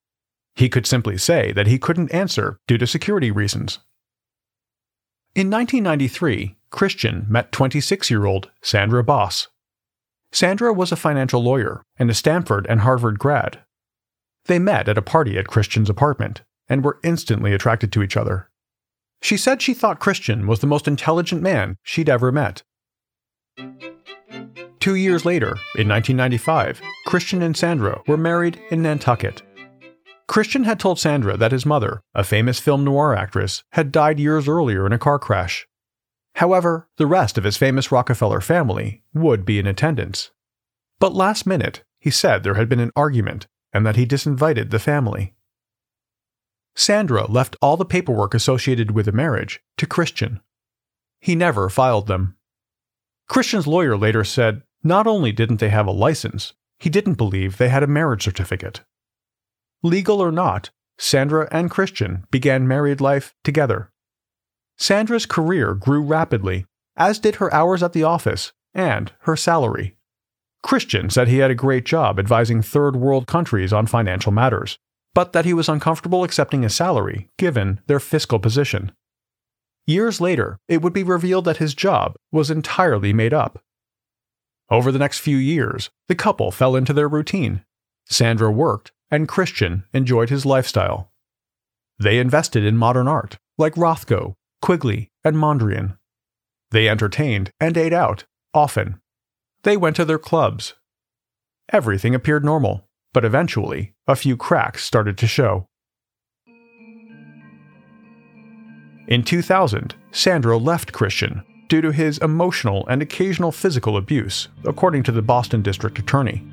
He 0.55 0.69
could 0.69 0.87
simply 0.87 1.17
say 1.17 1.53
that 1.53 1.67
he 1.67 1.79
couldn't 1.79 2.13
answer 2.13 2.59
due 2.67 2.77
to 2.77 2.87
security 2.87 3.31
reasons. 3.31 3.79
In 5.35 5.49
1993, 5.49 6.57
Christian 6.69 7.25
met 7.27 7.53
26 7.53 8.11
year 8.11 8.27
old 8.27 8.51
Sandra 8.61 9.03
Boss. 9.03 9.49
Sandra 10.33 10.73
was 10.73 10.91
a 10.91 10.97
financial 10.97 11.43
lawyer 11.43 11.83
and 11.99 12.11
a 12.11 12.15
Stanford 12.15 12.67
and 12.69 12.81
Harvard 12.81 13.19
grad. 13.19 13.61
They 14.47 14.59
met 14.59 14.89
at 14.89 14.99
a 14.99 15.03
party 15.03 15.39
at 15.39 15.47
Christian's 15.47 15.91
apartment 15.91 16.43
and 16.69 16.83
were 16.83 16.99
instantly 17.05 17.53
attracted 17.53 17.93
to 17.93 18.03
each 18.03 18.17
other. 18.17 18.51
She 19.21 19.37
said 19.37 19.61
she 19.61 19.75
thought 19.75 20.01
Christian 20.01 20.47
was 20.47 20.61
the 20.61 20.67
most 20.67 20.89
intelligent 20.89 21.43
man 21.43 21.77
she'd 21.83 22.09
ever 22.09 22.33
met. 22.33 22.63
Two 24.81 24.97
years 24.97 25.25
later, 25.25 25.51
in 25.77 25.87
1995, 25.87 26.81
Christian 27.07 27.43
and 27.43 27.57
Sandra 27.57 28.01
were 28.09 28.17
married 28.17 28.61
in 28.71 28.83
Nantucket. 28.83 29.43
Christian 30.27 30.65
had 30.65 30.81
told 30.81 30.99
Sandra 30.99 31.37
that 31.37 31.53
his 31.53 31.67
mother, 31.67 32.01
a 32.15 32.25
famous 32.25 32.59
film 32.59 32.85
noir 32.85 33.15
actress, 33.15 33.63
had 33.73 33.93
died 33.93 34.19
years 34.19 34.49
earlier 34.49 34.87
in 34.87 34.93
a 34.93 34.99
car 34.99 35.19
crash. 35.19 35.69
However, 36.37 36.89
the 36.97 37.07
rest 37.07 37.37
of 37.37 37.45
his 37.45 37.57
famous 37.57 37.93
Rockefeller 37.93 38.41
family 38.41 39.03
would 39.13 39.45
be 39.45 39.59
in 39.59 39.67
attendance. 39.67 40.31
But 40.99 41.15
last 41.15 41.47
minute, 41.47 41.85
he 41.99 42.11
said 42.11 42.43
there 42.43 42.55
had 42.55 42.69
been 42.69 42.81
an 42.81 42.93
argument 42.97 43.47
and 43.73 43.87
that 43.87 43.97
he 43.97 44.07
disinvited 44.07 44.71
the 44.71 44.79
family. 44.79 45.35
Sandra 46.75 47.27
left 47.27 47.57
all 47.61 47.77
the 47.77 47.85
paperwork 47.85 48.35
associated 48.35 48.93
with 48.93 49.07
the 49.07 49.13
marriage 49.13 49.61
to 49.77 49.87
Christian. 49.87 50.41
He 51.21 51.35
never 51.35 51.69
filed 51.69 52.07
them. 52.07 52.37
Christian's 53.29 53.67
lawyer 53.67 53.97
later 53.97 54.25
said 54.25 54.63
not 54.83 55.07
only 55.07 55.33
didn't 55.33 55.59
they 55.59 55.69
have 55.69 55.87
a 55.87 55.93
license, 55.93 56.55
he 56.79 56.91
didn't 56.91 57.15
believe 57.15 57.57
they 57.57 57.69
had 57.69 57.83
a 57.83 57.87
marriage 57.87 58.25
certificate. 58.25 58.83
Legal 59.83 60.21
or 60.21 60.33
not, 60.33 60.71
Sandra 60.99 61.49
and 61.53 61.71
Christian 61.71 62.25
began 62.31 62.67
married 62.67 63.01
life 63.01 63.35
together. 63.45 63.92
Sandra's 64.79 65.27
career 65.27 65.75
grew 65.75 66.03
rapidly, 66.03 66.67
as 66.97 67.19
did 67.19 67.37
her 67.37 67.53
hours 67.53 67.83
at 67.83 67.93
the 67.93 68.03
office 68.03 68.53
and 68.75 69.13
her 69.21 69.37
salary. 69.37 69.97
Christian 70.63 71.11
said 71.11 71.29
he 71.29 71.39
had 71.39 71.51
a 71.51 71.57
great 71.57 71.85
job 71.85 72.19
advising 72.19 72.63
third 72.63 72.97
world 72.97 73.27
countries 73.27 73.73
on 73.73 73.87
financial 73.87 74.33
matters, 74.33 74.79
but 75.15 75.33
that 75.33 75.45
he 75.45 75.53
was 75.53 75.69
uncomfortable 75.69 76.25
accepting 76.25 76.65
a 76.65 76.71
salary 76.71 77.29
given 77.39 77.81
their 77.87 78.01
fiscal 78.01 78.39
position. 78.39 78.93
Years 79.87 80.21
later, 80.21 80.59
it 80.69 80.81
would 80.81 80.93
be 80.93 81.03
revealed 81.03 81.45
that 81.45 81.57
his 81.57 81.75
job 81.75 82.15
was 82.31 82.51
entirely 82.51 83.13
made 83.13 83.35
up. 83.35 83.59
Over 84.71 84.93
the 84.93 84.99
next 84.99 85.19
few 85.19 85.37
years, 85.37 85.91
the 86.09 86.15
couple 86.15 86.51
fell 86.53 86.77
into 86.77 86.93
their 86.93 87.09
routine. 87.09 87.65
Sandra 88.07 88.51
worked, 88.51 88.93
and 89.11 89.29
Christian 89.29 89.85
enjoyed 89.93 90.31
his 90.31 90.47
lifestyle. 90.47 91.13
They 91.99 92.19
invested 92.19 92.65
in 92.65 92.77
modern 92.77 93.09
art, 93.09 93.37
like 93.59 93.75
Rothko, 93.75 94.35
Quigley, 94.63 95.11
and 95.23 95.37
Mondrian. 95.37 95.99
They 96.71 96.89
entertained 96.89 97.51
and 97.61 97.77
ate 97.77 97.93
out, 97.93 98.25
often. 98.55 99.01
They 99.65 99.77
went 99.77 99.97
to 99.97 100.07
their 100.07 100.19
clubs. 100.19 100.75
Everything 101.71 102.15
appeared 102.15 102.45
normal, 102.45 102.89
but 103.13 103.25
eventually, 103.25 103.95
a 104.07 104.17
few 104.17 104.37
cracks 104.37 104.85
started 104.85 105.19
to 105.19 105.27
show. 105.27 105.67
In 109.09 109.23
2000, 109.23 109.95
Sandra 110.13 110.57
left 110.57 110.93
Christian 110.93 111.43
due 111.69 111.81
to 111.81 111.91
his 111.91 112.19
emotional 112.19 112.87
and 112.87 113.03
occasional 113.03 113.53
physical 113.53 113.97
abuse, 113.97 114.49
according 114.65 115.03
to 115.03 115.13
the 115.13 115.23
Boston 115.23 115.63
District 115.63 115.99
Attorney. 115.99 116.47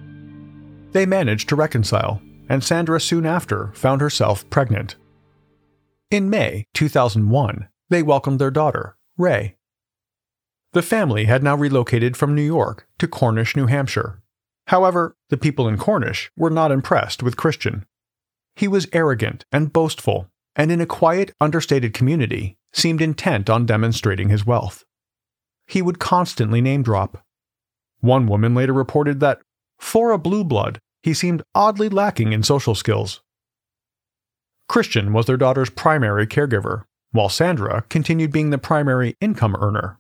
They 0.92 1.06
managed 1.06 1.50
to 1.50 1.56
reconcile, 1.56 2.22
and 2.50 2.64
Sandra 2.64 3.00
soon 3.00 3.26
after 3.26 3.72
found 3.74 4.02
herself 4.02 4.50
pregnant. 4.50 4.96
In 6.10 6.30
May 6.30 6.66
2001, 6.74 7.68
they 7.90 8.04
welcomed 8.04 8.40
their 8.40 8.52
daughter, 8.52 8.96
Reigh. 9.18 9.56
The 10.74 10.82
family 10.82 11.26
had 11.26 11.44
now 11.44 11.56
relocated 11.56 12.16
from 12.16 12.36
New 12.36 12.44
York 12.44 12.88
to 13.00 13.08
Cornish, 13.08 13.56
New 13.56 13.66
Hampshire. 13.66 14.22
However, 14.68 15.16
the 15.30 15.38
people 15.38 15.68
in 15.68 15.78
Cornish 15.78 16.32
were 16.38 16.52
not 16.52 16.72
impressed 16.72 17.24
with 17.24 17.38
Christian. 17.38 17.86
He 18.56 18.68
was 18.68 18.88
arrogant 18.94 19.46
and 19.52 19.74
boastful, 19.74 20.30
and 20.56 20.72
in 20.72 20.80
a 20.80 20.86
quiet, 20.86 21.34
understated 21.42 21.94
community, 21.94 22.58
seemed 22.72 23.02
intent 23.02 23.50
on 23.50 23.66
demonstrating 23.66 24.30
his 24.30 24.46
wealth. 24.46 24.84
He 25.66 25.82
would 25.82 25.98
constantly 25.98 26.62
name 26.62 26.84
drop. 26.84 27.24
One 28.00 28.28
woman 28.28 28.54
later 28.54 28.74
reported 28.74 29.20
that, 29.22 29.42
for 29.80 30.12
a 30.12 30.20
blue 30.20 30.44
blood, 30.44 30.80
he 31.02 31.14
seemed 31.14 31.42
oddly 31.56 31.90
lacking 31.90 32.34
in 32.34 32.44
social 32.44 32.76
skills. 32.76 33.22
Christian 34.68 35.14
was 35.14 35.26
their 35.26 35.38
daughter's 35.38 35.70
primary 35.70 36.28
caregiver, 36.28 36.84
while 37.12 37.30
Sandra 37.30 37.84
continued 37.90 38.32
being 38.32 38.50
the 38.50 38.58
primary 38.58 39.16
income 39.20 39.56
earner. 39.60 40.00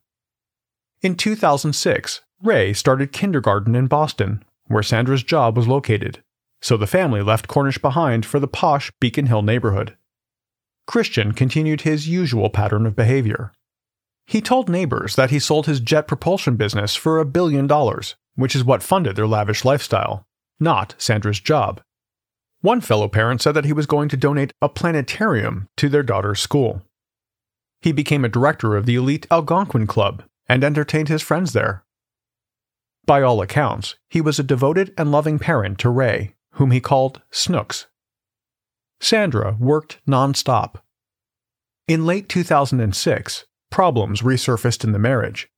In 1.02 1.16
2006, 1.16 2.22
Reigh 2.42 2.74
started 2.74 3.12
kindergarten 3.12 3.76
in 3.76 3.88
Boston, 3.88 4.44
where 4.68 4.84
Sandra's 4.84 5.24
job 5.24 5.58
was 5.58 5.68
located, 5.68 6.24
so 6.62 6.78
the 6.78 6.88
family 6.88 7.22
left 7.22 7.48
Cornish 7.48 7.78
behind 7.78 8.26
for 8.26 8.40
the 8.40 8.48
posh 8.48 8.92
Beacon 9.00 9.28
Hill 9.28 9.42
neighborhood. 9.42 9.96
Christian 10.88 11.34
continued 11.34 11.82
his 11.82 12.08
usual 12.08 12.50
pattern 12.50 12.86
of 12.86 12.96
behavior. 12.96 13.52
He 14.26 14.42
told 14.42 14.70
neighbors 14.70 15.16
that 15.16 15.32
he 15.32 15.40
sold 15.40 15.66
his 15.66 15.80
jet 15.80 16.08
propulsion 16.08 16.56
business 16.56 16.96
for 16.96 17.20
a 17.20 17.26
billion 17.26 17.68
dollars, 17.68 18.16
which 18.36 18.56
is 18.56 18.64
what 18.64 18.84
funded 18.84 19.16
their 19.16 19.28
lavish 19.28 19.66
lifestyle, 19.66 20.26
not 20.60 20.96
Sandra's 20.98 21.40
job. 21.40 21.82
One 22.62 22.82
fellow 22.82 23.08
parent 23.08 23.42
said 23.42 23.54
that 23.54 23.66
he 23.66 23.74
was 23.74 23.86
going 23.86 24.10
to 24.10 24.18
donate 24.18 24.52
a 24.62 24.70
planetarium 24.70 25.68
to 25.78 25.90
their 25.90 26.04
daughter's 26.04 26.42
school. 26.42 26.82
He 27.82 27.92
became 27.92 28.26
a 28.26 28.30
director 28.30 28.76
of 28.76 28.86
the 28.86 28.96
elite 28.96 29.26
Algonquin 29.32 29.88
Club 29.88 30.24
and 30.48 30.64
entertained 30.64 31.08
his 31.08 31.22
friends 31.22 31.54
there. 31.54 31.84
By 33.06 33.22
all 33.22 33.42
accounts, 33.42 33.96
he 34.10 34.22
was 34.22 34.38
a 34.38 34.44
devoted 34.44 34.94
and 34.98 35.12
loving 35.12 35.40
parent 35.40 35.80
to 35.80 35.90
Reigh, 35.90 36.36
whom 36.54 36.72
he 36.72 36.82
called 36.82 37.22
Snooks. 37.32 37.88
Sandra 39.00 39.56
worked 39.60 40.00
nonstop. 40.08 40.76
In 41.88 42.06
late 42.06 42.28
2006, 42.30 43.46
problems 43.72 44.22
resurfaced 44.22 44.84
in 44.84 44.92
the 44.92 45.00
marriage. 45.00 45.50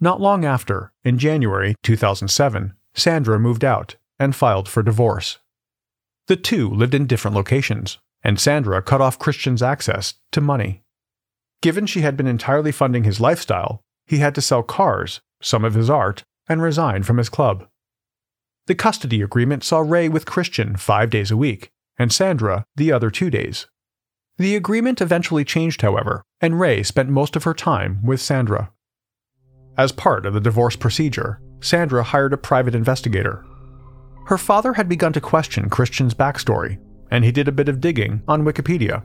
Not 0.00 0.20
long 0.20 0.44
after, 0.44 0.92
in 1.04 1.18
January 1.18 1.74
2007, 1.82 2.74
Sandra 2.94 3.38
moved 3.38 3.64
out 3.64 3.96
and 4.18 4.34
filed 4.34 4.68
for 4.68 4.82
divorce. 4.82 5.38
The 6.28 6.36
two 6.36 6.70
lived 6.70 6.94
in 6.94 7.06
different 7.06 7.36
locations, 7.36 7.98
and 8.22 8.38
Sandra 8.38 8.80
cut 8.80 9.00
off 9.00 9.18
Christian's 9.18 9.62
access 9.62 10.14
to 10.32 10.40
money. 10.40 10.82
Given 11.60 11.86
she 11.86 12.02
had 12.02 12.16
been 12.16 12.26
entirely 12.26 12.72
funding 12.72 13.04
his 13.04 13.20
lifestyle, 13.20 13.82
he 14.06 14.18
had 14.18 14.34
to 14.36 14.42
sell 14.42 14.62
cars, 14.62 15.20
some 15.42 15.64
of 15.64 15.74
his 15.74 15.90
art, 15.90 16.24
and 16.48 16.62
resign 16.62 17.02
from 17.02 17.18
his 17.18 17.28
club. 17.28 17.66
The 18.66 18.74
custody 18.74 19.22
agreement 19.22 19.64
saw 19.64 19.80
Reigh 19.80 20.08
with 20.08 20.26
Christian 20.26 20.76
five 20.76 21.10
days 21.10 21.30
a 21.30 21.36
week, 21.36 21.70
and 21.98 22.12
Sandra 22.12 22.64
the 22.76 22.92
other 22.92 23.10
two 23.10 23.30
days. 23.30 23.66
The 24.36 24.54
agreement 24.54 25.00
eventually 25.00 25.44
changed, 25.44 25.82
however, 25.82 26.22
and 26.40 26.60
Reigh 26.60 26.84
spent 26.84 27.08
most 27.08 27.34
of 27.34 27.44
her 27.44 27.54
time 27.54 28.00
with 28.04 28.20
Sandra. 28.20 28.70
As 29.76 29.90
part 29.90 30.26
of 30.26 30.34
the 30.34 30.40
divorce 30.40 30.76
procedure, 30.76 31.40
Sandra 31.60 32.04
hired 32.04 32.32
a 32.32 32.38
private 32.38 32.74
investigator. 32.74 33.44
Her 34.26 34.38
father 34.38 34.74
had 34.74 34.88
begun 34.88 35.12
to 35.14 35.20
question 35.20 35.70
Christian's 35.70 36.14
backstory, 36.14 36.78
and 37.10 37.24
he 37.24 37.32
did 37.32 37.48
a 37.48 37.52
bit 37.52 37.68
of 37.68 37.80
digging 37.80 38.22
on 38.28 38.44
Wikipedia. 38.44 39.02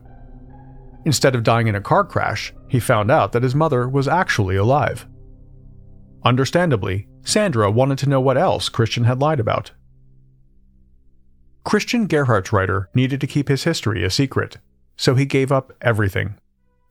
Instead 1.06 1.36
of 1.36 1.44
dying 1.44 1.68
in 1.68 1.76
a 1.76 1.82
car 1.82 2.04
crash, 2.04 2.54
he 2.68 2.80
found 2.80 3.12
out 3.12 3.32
that 3.32 3.44
his 3.44 3.56
mother 3.56 3.88
was 3.88 4.08
actually 4.08 4.56
alive. 4.56 5.06
Understandably, 6.24 7.08
Sandra 7.26 7.70
wanted 7.70 7.98
to 8.00 8.10
know 8.10 8.22
what 8.22 8.38
else 8.38 8.70
Christian 8.70 9.04
had 9.04 9.20
lied 9.20 9.40
about. 9.40 9.72
Christian 11.66 12.08
Gerhartsreiter 12.08 12.88
needed 12.94 13.22
to 13.22 13.28
keep 13.28 13.48
his 13.48 13.64
history 13.64 14.04
a 14.04 14.10
secret, 14.10 14.58
so 14.96 15.16
he 15.16 15.26
gave 15.26 15.52
up 15.52 15.74
everything 15.82 16.36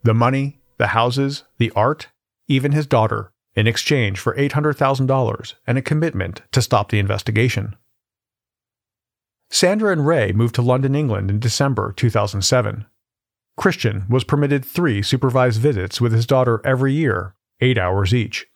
the 0.04 0.14
money, 0.14 0.60
the 0.78 0.88
houses, 0.88 1.44
the 1.58 1.70
art, 1.76 2.08
even 2.48 2.72
his 2.72 2.86
daughter, 2.86 3.32
in 3.54 3.66
exchange 3.66 4.18
for 4.18 4.34
$800,000 4.34 5.54
and 5.66 5.78
a 5.78 5.82
commitment 5.82 6.42
to 6.50 6.62
stop 6.62 6.90
the 6.90 6.98
investigation. 6.98 7.76
Sandra 9.50 9.92
and 9.92 10.06
Reigh 10.06 10.32
moved 10.32 10.54
to 10.56 10.62
London, 10.62 10.94
England 10.94 11.30
in 11.30 11.38
December 11.38 11.92
2007. 11.92 12.86
Christian 13.56 14.06
was 14.08 14.24
permitted 14.24 14.64
three 14.64 15.02
supervised 15.02 15.60
visits 15.60 16.00
with 16.00 16.12
his 16.12 16.26
daughter 16.26 16.60
every 16.64 16.92
year, 16.92 17.34
eight 17.60 17.78
hours 17.78 18.14
each. 18.14 18.46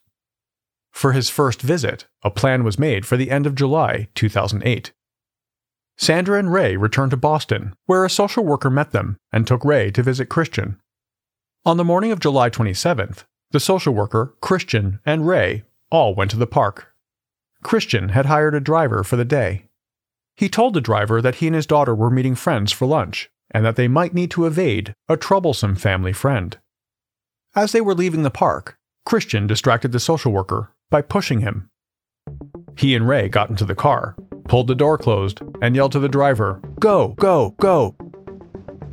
For 0.90 1.12
his 1.12 1.28
first 1.28 1.60
visit, 1.60 2.06
a 2.22 2.30
plan 2.30 2.64
was 2.64 2.78
made 2.78 3.04
for 3.04 3.16
the 3.16 3.30
end 3.30 3.46
of 3.46 3.54
July 3.54 4.08
2008. 4.14 4.92
Sandra 5.98 6.38
and 6.38 6.52
Reigh 6.52 6.76
returned 6.76 7.10
to 7.10 7.16
Boston, 7.16 7.74
where 7.84 8.04
a 8.04 8.10
social 8.10 8.44
worker 8.44 8.70
met 8.70 8.92
them 8.92 9.18
and 9.32 9.46
took 9.46 9.64
Reigh 9.64 9.90
to 9.92 10.02
visit 10.02 10.30
Christian. 10.30 10.80
On 11.64 11.76
the 11.76 11.84
morning 11.84 12.12
of 12.12 12.20
July 12.20 12.48
27th, 12.48 13.24
the 13.50 13.60
social 13.60 13.92
worker, 13.92 14.34
Christian, 14.40 15.00
and 15.04 15.26
Reigh 15.26 15.64
all 15.90 16.14
went 16.14 16.30
to 16.32 16.36
the 16.36 16.46
park. 16.46 16.92
Christian 17.62 18.10
had 18.10 18.26
hired 18.26 18.54
a 18.54 18.60
driver 18.60 19.04
for 19.04 19.16
the 19.16 19.24
day. 19.24 19.66
He 20.34 20.48
told 20.48 20.74
the 20.74 20.80
driver 20.80 21.22
that 21.22 21.36
he 21.36 21.46
and 21.46 21.56
his 21.56 21.66
daughter 21.66 21.94
were 21.94 22.10
meeting 22.10 22.34
friends 22.34 22.72
for 22.72 22.86
lunch 22.86 23.30
and 23.50 23.64
that 23.64 23.76
they 23.76 23.88
might 23.88 24.14
need 24.14 24.30
to 24.32 24.46
evade 24.46 24.94
a 25.08 25.16
troublesome 25.16 25.76
family 25.76 26.12
friend. 26.12 26.58
As 27.54 27.72
they 27.72 27.80
were 27.80 27.94
leaving 27.94 28.22
the 28.22 28.30
park, 28.30 28.76
Christian 29.04 29.46
distracted 29.46 29.92
the 29.92 30.00
social 30.00 30.32
worker 30.32 30.72
by 30.90 31.02
pushing 31.02 31.40
him. 31.40 31.70
He 32.76 32.94
and 32.94 33.08
Reigh 33.08 33.28
got 33.28 33.50
into 33.50 33.64
the 33.64 33.74
car, 33.74 34.16
pulled 34.44 34.66
the 34.66 34.74
door 34.74 34.98
closed, 34.98 35.40
and 35.62 35.74
yelled 35.74 35.92
to 35.92 35.98
the 35.98 36.08
driver, 36.08 36.60
Go, 36.78 37.14
go, 37.18 37.54
go! 37.60 37.96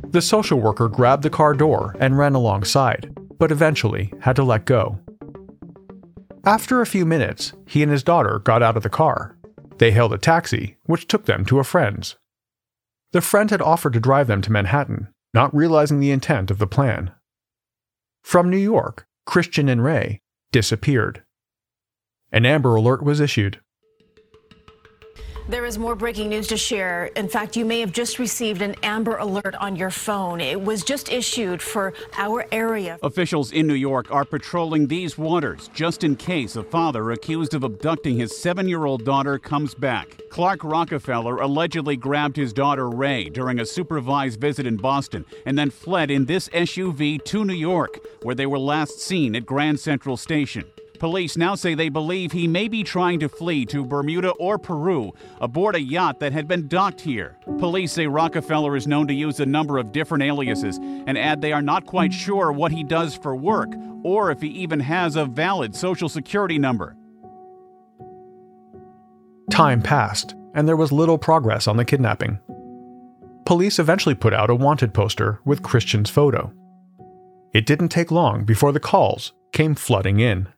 The 0.08 0.22
social 0.22 0.60
worker 0.60 0.88
grabbed 0.88 1.24
the 1.24 1.30
car 1.30 1.54
door 1.54 1.96
and 1.98 2.16
ran 2.16 2.34
alongside, 2.34 3.12
but 3.38 3.50
eventually 3.50 4.12
had 4.20 4.36
to 4.36 4.44
let 4.44 4.64
go. 4.64 5.00
After 6.46 6.80
a 6.80 6.86
few 6.86 7.04
minutes, 7.04 7.52
he 7.66 7.82
and 7.82 7.90
his 7.90 8.02
daughter 8.02 8.38
got 8.38 8.62
out 8.62 8.76
of 8.76 8.82
the 8.82 8.90
car. 8.90 9.36
They 9.78 9.90
hailed 9.90 10.12
a 10.12 10.18
taxi, 10.18 10.76
which 10.84 11.08
took 11.08 11.24
them 11.24 11.44
to 11.46 11.58
a 11.58 11.64
friend's. 11.64 12.16
The 13.14 13.20
friend 13.20 13.48
had 13.52 13.62
offered 13.62 13.92
to 13.92 14.00
drive 14.00 14.26
them 14.26 14.42
to 14.42 14.50
Manhattan, 14.50 15.06
not 15.32 15.54
realizing 15.54 16.00
the 16.00 16.10
intent 16.10 16.50
of 16.50 16.58
the 16.58 16.66
plan. 16.66 17.12
From 18.24 18.50
New 18.50 18.56
York, 18.56 19.06
Christian 19.24 19.68
and 19.68 19.84
Reigh 19.84 20.20
disappeared. 20.50 21.22
An 22.32 22.44
Amber 22.44 22.74
Alert 22.74 23.04
was 23.04 23.20
issued. 23.20 23.60
There 25.46 25.66
is 25.66 25.78
more 25.78 25.94
breaking 25.94 26.30
news 26.30 26.46
to 26.48 26.56
share. 26.56 27.10
In 27.16 27.28
fact, 27.28 27.54
you 27.54 27.66
may 27.66 27.80
have 27.80 27.92
just 27.92 28.18
received 28.18 28.62
an 28.62 28.74
Amber 28.82 29.18
Alert 29.18 29.54
on 29.56 29.76
your 29.76 29.90
phone. 29.90 30.40
It 30.40 30.58
was 30.58 30.82
just 30.82 31.12
issued 31.12 31.60
for 31.60 31.92
our 32.16 32.46
area. 32.50 32.98
Officials 33.02 33.52
in 33.52 33.66
New 33.66 33.74
York 33.74 34.10
are 34.10 34.24
patrolling 34.24 34.86
these 34.86 35.18
waters 35.18 35.68
just 35.74 36.02
in 36.02 36.16
case 36.16 36.56
a 36.56 36.62
father 36.62 37.10
accused 37.10 37.52
of 37.52 37.62
abducting 37.62 38.16
his 38.16 38.34
seven 38.34 38.66
year 38.66 38.86
old 38.86 39.04
daughter 39.04 39.38
comes 39.38 39.74
back. 39.74 40.18
Clark 40.30 40.64
Rockefeller 40.64 41.36
allegedly 41.36 41.96
grabbed 41.96 42.36
his 42.36 42.54
daughter 42.54 42.88
Reigh 42.88 43.28
during 43.28 43.60
a 43.60 43.66
supervised 43.66 44.40
visit 44.40 44.66
in 44.66 44.78
Boston 44.78 45.26
and 45.44 45.58
then 45.58 45.68
fled 45.68 46.10
in 46.10 46.24
this 46.24 46.48
SUV 46.48 47.22
to 47.22 47.44
New 47.44 47.52
York, 47.52 48.00
where 48.22 48.34
they 48.34 48.46
were 48.46 48.58
last 48.58 48.98
seen 48.98 49.36
at 49.36 49.44
Grand 49.44 49.78
Central 49.78 50.16
Station. 50.16 50.64
Police 50.98 51.36
now 51.36 51.54
say 51.54 51.74
they 51.74 51.88
believe 51.88 52.32
he 52.32 52.46
may 52.46 52.68
be 52.68 52.84
trying 52.84 53.18
to 53.20 53.28
flee 53.28 53.66
to 53.66 53.84
Bermuda 53.84 54.30
or 54.32 54.58
Peru 54.58 55.12
aboard 55.40 55.74
a 55.74 55.80
yacht 55.80 56.20
that 56.20 56.32
had 56.32 56.46
been 56.46 56.68
docked 56.68 57.00
here. 57.00 57.36
Police 57.58 57.92
say 57.92 58.06
Rockefeller 58.06 58.76
is 58.76 58.86
known 58.86 59.08
to 59.08 59.14
use 59.14 59.40
a 59.40 59.46
number 59.46 59.78
of 59.78 59.92
different 59.92 60.22
aliases 60.22 60.78
and 60.78 61.18
add 61.18 61.40
they 61.40 61.52
are 61.52 61.62
not 61.62 61.86
quite 61.86 62.12
sure 62.12 62.52
what 62.52 62.72
he 62.72 62.84
does 62.84 63.14
for 63.16 63.34
work 63.34 63.70
or 64.02 64.30
if 64.30 64.40
he 64.40 64.48
even 64.48 64.80
has 64.80 65.16
a 65.16 65.24
valid 65.24 65.74
social 65.74 66.08
security 66.08 66.58
number. 66.58 66.96
Time 69.50 69.82
passed, 69.82 70.34
and 70.54 70.66
there 70.66 70.76
was 70.76 70.92
little 70.92 71.18
progress 71.18 71.66
on 71.66 71.76
the 71.76 71.84
kidnapping. 71.84 72.38
Police 73.44 73.78
eventually 73.78 74.14
put 74.14 74.32
out 74.32 74.48
a 74.48 74.54
wanted 74.54 74.94
poster 74.94 75.40
with 75.44 75.62
Christian's 75.62 76.08
photo. 76.08 76.52
It 77.52 77.66
didn't 77.66 77.90
take 77.90 78.10
long 78.10 78.44
before 78.44 78.72
the 78.72 78.80
calls 78.80 79.32
came 79.52 79.74
flooding 79.74 80.18
in. 80.18 80.48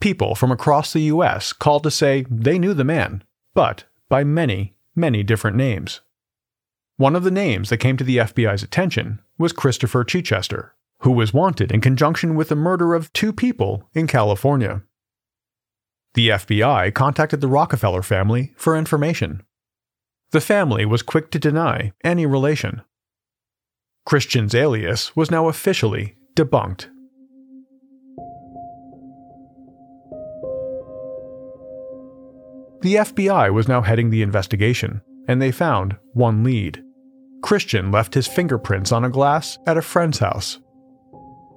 People 0.00 0.34
from 0.34 0.52
across 0.52 0.92
the 0.92 1.00
US 1.00 1.52
called 1.52 1.82
to 1.84 1.90
say 1.90 2.26
they 2.30 2.58
knew 2.58 2.74
the 2.74 2.84
man, 2.84 3.24
but 3.54 3.84
by 4.08 4.24
many, 4.24 4.74
many 4.94 5.22
different 5.22 5.56
names. 5.56 6.00
One 6.96 7.16
of 7.16 7.24
the 7.24 7.30
names 7.30 7.70
that 7.70 7.78
came 7.78 7.96
to 7.96 8.04
the 8.04 8.18
FBI's 8.18 8.62
attention 8.62 9.20
was 9.38 9.52
Christopher 9.52 10.04
Chichester, 10.04 10.74
who 11.00 11.10
was 11.10 11.34
wanted 11.34 11.70
in 11.70 11.80
conjunction 11.80 12.34
with 12.34 12.48
the 12.48 12.56
murder 12.56 12.94
of 12.94 13.12
two 13.12 13.32
people 13.32 13.88
in 13.92 14.06
California. 14.06 14.82
The 16.14 16.30
FBI 16.30 16.94
contacted 16.94 17.42
the 17.42 17.48
Rockefeller 17.48 18.02
family 18.02 18.54
for 18.56 18.76
information. 18.76 19.42
The 20.30 20.40
family 20.40 20.86
was 20.86 21.02
quick 21.02 21.30
to 21.32 21.38
deny 21.38 21.92
any 22.02 22.24
relation. 22.24 22.82
Christian's 24.06 24.54
alias 24.54 25.14
was 25.14 25.30
now 25.30 25.48
officially 25.48 26.16
debunked. 26.34 26.86
The 32.86 32.94
FBI 32.94 33.52
was 33.52 33.66
now 33.66 33.82
heading 33.82 34.10
the 34.10 34.22
investigation, 34.22 35.00
and 35.26 35.42
they 35.42 35.50
found 35.50 35.96
one 36.12 36.44
lead. 36.44 36.84
Christian 37.42 37.90
left 37.90 38.14
his 38.14 38.28
fingerprints 38.28 38.92
on 38.92 39.04
a 39.04 39.10
glass 39.10 39.58
at 39.66 39.76
a 39.76 39.82
friend's 39.82 40.20
house. 40.20 40.60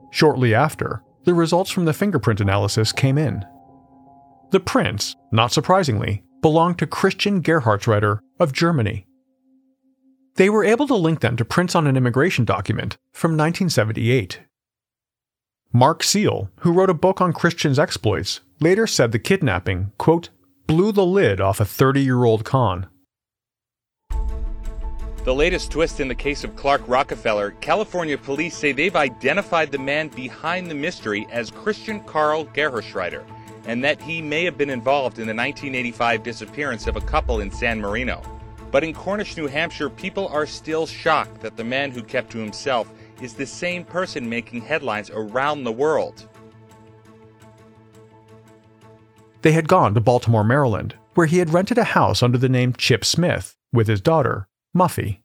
Shortly 0.09 0.55
after, 0.55 1.03
the 1.25 1.35
results 1.35 1.69
from 1.69 1.85
the 1.85 1.93
fingerprint 1.93 2.41
analysis 2.41 2.91
came 2.91 3.19
in. 3.19 3.45
The 4.49 4.59
prints, 4.59 5.15
not 5.31 5.51
surprisingly, 5.51 6.23
belonged 6.41 6.79
to 6.79 6.87
Christian 6.87 7.43
Gerhartsreiter 7.43 8.21
of 8.39 8.51
Germany. 8.51 9.05
They 10.33 10.49
were 10.49 10.65
able 10.65 10.87
to 10.87 10.95
link 10.95 11.19
them 11.19 11.37
to 11.37 11.45
prints 11.45 11.75
on 11.75 11.85
an 11.85 11.95
immigration 11.95 12.43
document 12.43 12.97
from 13.13 13.33
1978. 13.33 14.39
Mark 15.71 16.01
Seal, 16.01 16.49
who 16.61 16.73
wrote 16.73 16.89
a 16.89 16.95
book 16.95 17.21
on 17.21 17.33
Christian's 17.33 17.77
exploits, 17.77 18.39
later 18.59 18.87
said 18.87 19.11
the 19.11 19.19
kidnapping, 19.19 19.91
quote, 19.99 20.29
blew 20.69 20.91
the 20.91 21.03
lid 21.03 21.41
off 21.41 21.59
a 21.59 21.65
30 21.65 21.99
year 21.99 22.25
old 22.25 22.45
con. 22.45 22.85
The 25.23 25.33
latest 25.33 25.71
twist 25.71 25.99
in 25.99 26.07
the 26.07 26.13
case 26.13 26.43
of 26.43 26.55
Clark 26.55 26.83
Rockefeller, 26.85 27.55
California 27.59 28.19
police 28.19 28.55
say 28.55 28.71
they've 28.71 28.95
identified 28.95 29.71
the 29.71 29.79
man 29.79 30.09
behind 30.09 30.69
the 30.69 30.75
mystery 30.75 31.25
as 31.31 31.49
Christian 31.49 32.01
Karl 32.01 32.45
Gerhartsreiter, 32.45 33.23
and 33.65 33.83
that 33.83 33.99
he 33.99 34.21
may 34.21 34.43
have 34.45 34.59
been 34.59 34.69
involved 34.69 35.17
in 35.17 35.25
the 35.25 35.33
1985 35.33 36.21
disappearance 36.21 36.85
of 36.85 36.97
a 36.97 37.01
couple 37.01 37.39
in 37.39 37.49
San 37.49 37.81
Marino. 37.81 38.21
But 38.69 38.83
in 38.83 38.93
Cornish, 38.93 39.37
New 39.37 39.47
Hampshire, 39.47 39.89
people 39.89 40.27
are 40.27 40.45
still 40.45 40.85
shocked 40.85 41.41
that 41.41 41.57
the 41.57 41.63
man 41.63 41.89
who 41.89 42.03
kept 42.03 42.31
to 42.33 42.37
himself 42.37 42.91
is 43.21 43.33
the 43.33 43.47
same 43.47 43.83
person 43.83 44.29
making 44.29 44.61
headlines 44.61 45.09
around 45.09 45.63
the 45.63 45.71
world. 45.71 46.28
They 49.41 49.53
had 49.53 49.67
gone 49.67 49.93
to 49.93 50.01
Baltimore, 50.01 50.43
Maryland, 50.43 50.95
where 51.13 51.27
he 51.27 51.37
had 51.37 51.53
rented 51.53 51.77
a 51.77 51.83
house 51.85 52.21
under 52.21 52.37
the 52.37 52.49
name 52.49 52.73
Chip 52.73 53.05
Smith 53.05 53.55
with 53.71 53.87
his 53.87 54.01
daughter, 54.01 54.47
Muffy. 54.75 55.21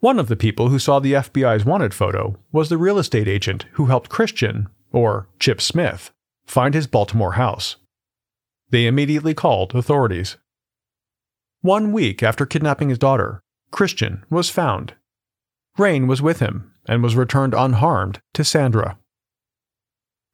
One 0.00 0.18
of 0.18 0.28
the 0.28 0.36
people 0.36 0.68
who 0.68 0.78
saw 0.78 0.98
the 0.98 1.14
FBI's 1.14 1.64
wanted 1.64 1.94
photo 1.94 2.38
was 2.52 2.68
the 2.68 2.78
real 2.78 2.98
estate 2.98 3.26
agent 3.26 3.64
who 3.72 3.86
helped 3.86 4.10
Christian, 4.10 4.68
or 4.92 5.28
Chip 5.40 5.60
Smith, 5.60 6.10
find 6.46 6.74
his 6.74 6.86
Baltimore 6.86 7.32
house. 7.32 7.76
They 8.70 8.86
immediately 8.86 9.32
called 9.32 9.74
authorities. 9.74 10.36
One 11.62 11.92
week 11.92 12.22
after 12.22 12.44
kidnapping 12.44 12.90
his 12.90 12.98
daughter, 12.98 13.40
Christian 13.70 14.24
was 14.28 14.50
found. 14.50 14.94
Rain 15.78 16.06
was 16.06 16.20
with 16.20 16.40
him 16.40 16.72
and 16.86 17.02
was 17.02 17.16
returned 17.16 17.54
unharmed 17.54 18.20
to 18.34 18.44
Sandra. 18.44 18.98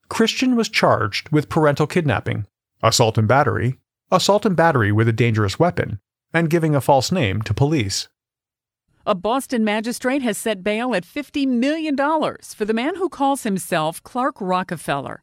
Christian 0.09 0.57
was 0.57 0.69
charged 0.69 1.31
with 1.31 1.49
parental 1.49 1.87
kidnapping 1.87 2.47
assault 2.83 3.17
and 3.17 3.29
battery, 3.29 3.79
assault 4.11 4.45
and 4.45 4.57
battery 4.57 4.93
with 4.93 5.09
a 5.09 5.13
dangerous 5.13 5.59
weapon, 5.59 6.01
and 6.35 6.51
giving 6.51 6.75
a 6.75 6.81
false 6.81 7.13
name 7.13 7.43
to 7.43 7.55
police. 7.55 8.09
A 9.07 9.15
Boston 9.15 9.65
magistrate 9.65 10.23
has 10.23 10.39
set 10.39 10.63
bail 10.63 10.95
at 10.95 11.05
$50 11.05 11.47
million 11.47 11.97
for 11.97 12.65
the 12.65 12.75
man 12.75 12.95
who 12.97 13.09
calls 13.09 13.43
himself 13.43 14.03
Clark 14.03 14.37
Rockefeller. 14.41 15.23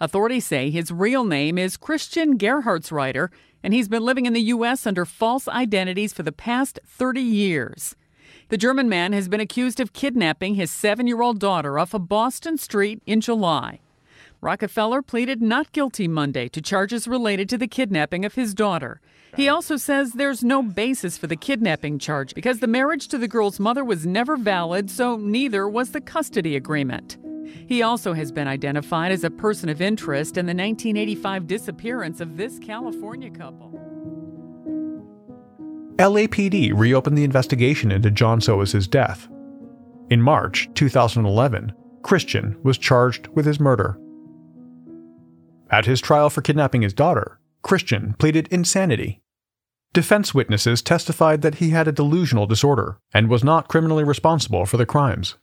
Authorities 0.00 0.46
say 0.46 0.70
his 0.70 0.90
real 0.90 1.24
name 1.24 1.58
is 1.58 1.76
Christian 1.76 2.38
Gerhartsreiter, 2.38 3.28
and 3.62 3.74
he's 3.74 3.88
been 3.88 4.02
living 4.02 4.26
in 4.26 4.32
the 4.32 4.40
U.S. 4.54 4.86
under 4.86 5.04
false 5.04 5.46
identities 5.46 6.12
for 6.12 6.22
the 6.22 6.32
past 6.32 6.80
30 6.86 7.20
years. 7.20 7.94
The 8.48 8.56
German 8.56 8.88
man 8.88 9.12
has 9.12 9.28
been 9.28 9.40
accused 9.40 9.78
of 9.78 9.92
kidnapping 9.92 10.56
his 10.56 10.70
seven 10.72 11.06
year 11.06 11.22
old 11.22 11.38
daughter 11.38 11.78
off 11.78 11.94
a 11.94 12.00
Boston 12.00 12.58
street 12.58 13.00
in 13.06 13.20
July. 13.20 13.80
Rockefeller 14.42 15.02
pleaded 15.02 15.42
not 15.42 15.70
guilty 15.72 16.08
Monday 16.08 16.48
to 16.48 16.62
charges 16.62 17.06
related 17.06 17.46
to 17.50 17.58
the 17.58 17.68
kidnapping 17.68 18.24
of 18.24 18.34
his 18.34 18.54
daughter. 18.54 19.02
He 19.36 19.50
also 19.50 19.76
says 19.76 20.12
there's 20.12 20.42
no 20.42 20.62
basis 20.62 21.18
for 21.18 21.26
the 21.26 21.36
kidnapping 21.36 21.98
charge 21.98 22.34
because 22.34 22.60
the 22.60 22.66
marriage 22.66 23.08
to 23.08 23.18
the 23.18 23.28
girl's 23.28 23.60
mother 23.60 23.84
was 23.84 24.06
never 24.06 24.38
valid, 24.38 24.90
so 24.90 25.16
neither 25.16 25.68
was 25.68 25.92
the 25.92 26.00
custody 26.00 26.56
agreement. 26.56 27.18
He 27.66 27.82
also 27.82 28.14
has 28.14 28.32
been 28.32 28.48
identified 28.48 29.12
as 29.12 29.24
a 29.24 29.30
person 29.30 29.68
of 29.68 29.82
interest 29.82 30.38
in 30.38 30.46
the 30.46 30.54
1985 30.54 31.46
disappearance 31.46 32.20
of 32.20 32.38
this 32.38 32.58
California 32.58 33.30
couple. 33.30 33.70
LAPD 35.98 36.72
reopened 36.74 37.18
the 37.18 37.24
investigation 37.24 37.92
into 37.92 38.10
John 38.10 38.40
Sohus's 38.40 38.88
death. 38.88 39.28
In 40.08 40.22
March 40.22 40.70
2011, 40.74 41.74
Christian 42.02 42.56
was 42.62 42.78
charged 42.78 43.26
with 43.28 43.44
his 43.44 43.60
murder. 43.60 43.98
At 45.70 45.86
his 45.86 46.00
trial 46.00 46.30
for 46.30 46.42
kidnapping 46.42 46.82
his 46.82 46.92
daughter, 46.92 47.38
Christian 47.62 48.14
pleaded 48.18 48.48
insanity. 48.48 49.22
Defense 49.92 50.34
witnesses 50.34 50.82
testified 50.82 51.42
that 51.42 51.56
he 51.56 51.70
had 51.70 51.86
a 51.86 51.92
delusional 51.92 52.46
disorder 52.46 52.98
and 53.12 53.28
was 53.28 53.44
not 53.44 53.68
criminally 53.68 54.04
responsible 54.04 54.66
for 54.66 54.76
the 54.76 54.86
crimes. 54.86 55.36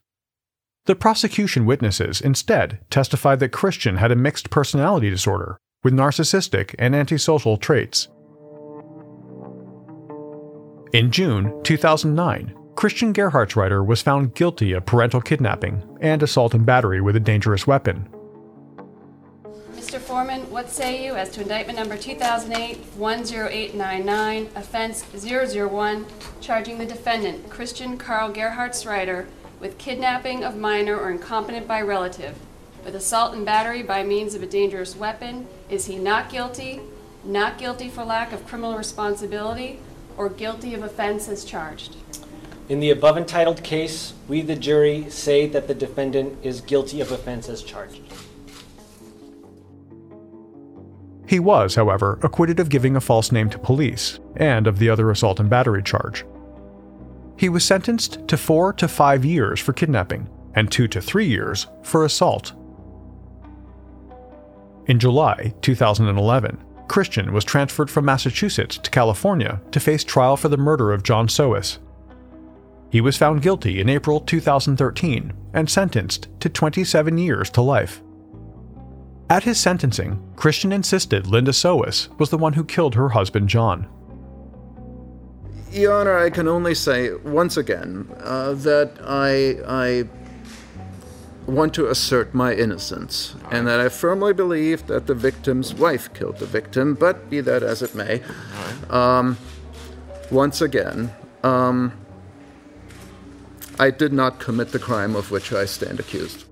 The 0.86 0.94
prosecution 0.94 1.66
witnesses 1.66 2.20
instead 2.20 2.80
testified 2.90 3.40
that 3.40 3.52
Christian 3.52 3.96
had 3.96 4.10
a 4.10 4.16
mixed 4.16 4.50
personality 4.50 5.10
disorder 5.10 5.58
with 5.82 5.94
narcissistic 5.94 6.74
and 6.78 6.94
antisocial 6.94 7.56
traits. 7.56 8.08
In 10.94 11.10
June 11.10 11.52
2009, 11.62 12.54
Christian 12.74 13.12
Gerhartsreiter 13.12 13.84
was 13.84 14.00
found 14.00 14.34
guilty 14.34 14.72
of 14.72 14.86
parental 14.86 15.20
kidnapping 15.20 15.82
and 16.00 16.22
assault 16.22 16.54
and 16.54 16.64
battery 16.64 17.02
with 17.02 17.16
a 17.16 17.20
dangerous 17.20 17.66
weapon. 17.66 18.08
Mr. 19.88 19.98
Foreman, 19.98 20.50
what 20.50 20.68
say 20.68 21.02
you 21.02 21.16
as 21.16 21.30
to 21.30 21.40
indictment 21.40 21.78
number 21.78 21.96
2008-10899, 21.96 24.54
offense 24.54 25.02
001, 25.02 26.04
charging 26.42 26.76
the 26.76 26.84
defendant, 26.84 27.48
Christian 27.48 27.96
Karl 27.96 28.30
Gerhartsreiter, 28.30 29.24
with 29.60 29.78
kidnapping 29.78 30.44
of 30.44 30.58
minor 30.58 30.94
or 30.94 31.10
incompetent 31.10 31.66
by 31.66 31.80
relative, 31.80 32.36
with 32.84 32.94
assault 32.94 33.32
and 33.32 33.46
battery 33.46 33.82
by 33.82 34.02
means 34.02 34.34
of 34.34 34.42
a 34.42 34.46
dangerous 34.46 34.94
weapon? 34.94 35.46
Is 35.70 35.86
he 35.86 35.96
not 35.96 36.28
guilty, 36.28 36.82
not 37.24 37.56
guilty 37.56 37.88
for 37.88 38.04
lack 38.04 38.34
of 38.34 38.46
criminal 38.46 38.76
responsibility, 38.76 39.80
or 40.18 40.28
guilty 40.28 40.74
of 40.74 40.82
offense 40.82 41.30
as 41.30 41.46
charged. 41.46 41.96
In 42.68 42.80
the 42.80 42.90
above 42.90 43.16
entitled 43.16 43.64
case, 43.64 44.12
we, 44.28 44.42
the 44.42 44.54
jury, 44.54 45.08
say 45.08 45.46
that 45.46 45.66
the 45.66 45.74
defendant 45.74 46.36
is 46.42 46.60
guilty 46.60 47.00
of 47.00 47.10
offense 47.10 47.48
as 47.48 47.62
charged. 47.62 48.02
He 51.28 51.38
was, 51.38 51.74
however, 51.74 52.18
acquitted 52.22 52.58
of 52.58 52.70
giving 52.70 52.96
a 52.96 53.02
false 53.02 53.30
name 53.30 53.50
to 53.50 53.58
police 53.58 54.18
and 54.36 54.66
of 54.66 54.78
the 54.78 54.88
other 54.88 55.10
assault 55.10 55.38
and 55.38 55.50
battery 55.50 55.82
charge. 55.82 56.24
He 57.36 57.50
was 57.50 57.64
sentenced 57.64 58.26
to 58.28 58.38
four 58.38 58.72
to 58.72 58.88
five 58.88 59.26
years 59.26 59.60
for 59.60 59.74
kidnapping 59.74 60.30
and 60.54 60.72
two 60.72 60.88
to 60.88 61.02
three 61.02 61.26
years 61.26 61.66
for 61.82 62.06
assault. 62.06 62.54
In 64.86 64.98
July 64.98 65.52
2011, 65.60 66.64
Christian 66.88 67.34
was 67.34 67.44
transferred 67.44 67.90
from 67.90 68.06
Massachusetts 68.06 68.78
to 68.78 68.90
California 68.90 69.60
to 69.72 69.80
face 69.80 70.04
trial 70.04 70.38
for 70.38 70.48
the 70.48 70.56
murder 70.56 70.92
of 70.92 71.02
John 71.02 71.28
Sohus. 71.28 71.76
He 72.88 73.02
was 73.02 73.18
found 73.18 73.42
guilty 73.42 73.82
in 73.82 73.90
April 73.90 74.20
2013 74.20 75.34
and 75.52 75.68
sentenced 75.68 76.28
to 76.40 76.48
27 76.48 77.18
years 77.18 77.50
to 77.50 77.60
life. 77.60 78.00
At 79.30 79.44
his 79.44 79.60
sentencing, 79.60 80.22
Christian 80.36 80.72
insisted 80.72 81.26
Linda 81.26 81.50
Sohus 81.50 82.08
was 82.18 82.30
the 82.30 82.38
one 82.38 82.54
who 82.54 82.64
killed 82.64 82.94
her 82.94 83.10
husband 83.10 83.48
John. 83.48 83.86
Your 85.70 85.92
Honor, 85.92 86.16
I 86.16 86.30
can 86.30 86.48
only 86.48 86.74
say 86.74 87.12
once 87.12 87.58
again 87.58 88.08
uh, 88.20 88.54
that 88.54 88.98
I, 89.04 89.58
I 89.66 90.08
want 91.46 91.74
to 91.74 91.88
assert 91.88 92.32
my 92.32 92.54
innocence, 92.54 93.34
and 93.50 93.66
that 93.66 93.80
I 93.80 93.90
firmly 93.90 94.32
believe 94.32 94.86
that 94.86 95.06
the 95.06 95.14
victim's 95.14 95.74
wife 95.74 96.12
killed 96.14 96.38
the 96.38 96.46
victim, 96.46 96.94
but 96.94 97.28
be 97.28 97.42
that 97.42 97.62
as 97.62 97.82
it 97.82 97.94
may, 97.94 98.22
um, 98.88 99.36
once 100.30 100.62
again, 100.62 101.12
um, 101.42 101.92
I 103.78 103.90
did 103.90 104.14
not 104.14 104.40
commit 104.40 104.72
the 104.72 104.78
crime 104.78 105.14
of 105.14 105.30
which 105.30 105.52
I 105.52 105.66
stand 105.66 106.00
accused. 106.00 106.47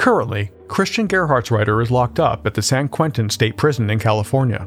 Currently, 0.00 0.50
Christian 0.66 1.06
Gerhartsreiter 1.06 1.82
is 1.82 1.90
locked 1.90 2.18
up 2.18 2.46
at 2.46 2.54
the 2.54 2.62
San 2.62 2.88
Quentin 2.88 3.28
State 3.28 3.58
Prison 3.58 3.90
in 3.90 3.98
California. 3.98 4.66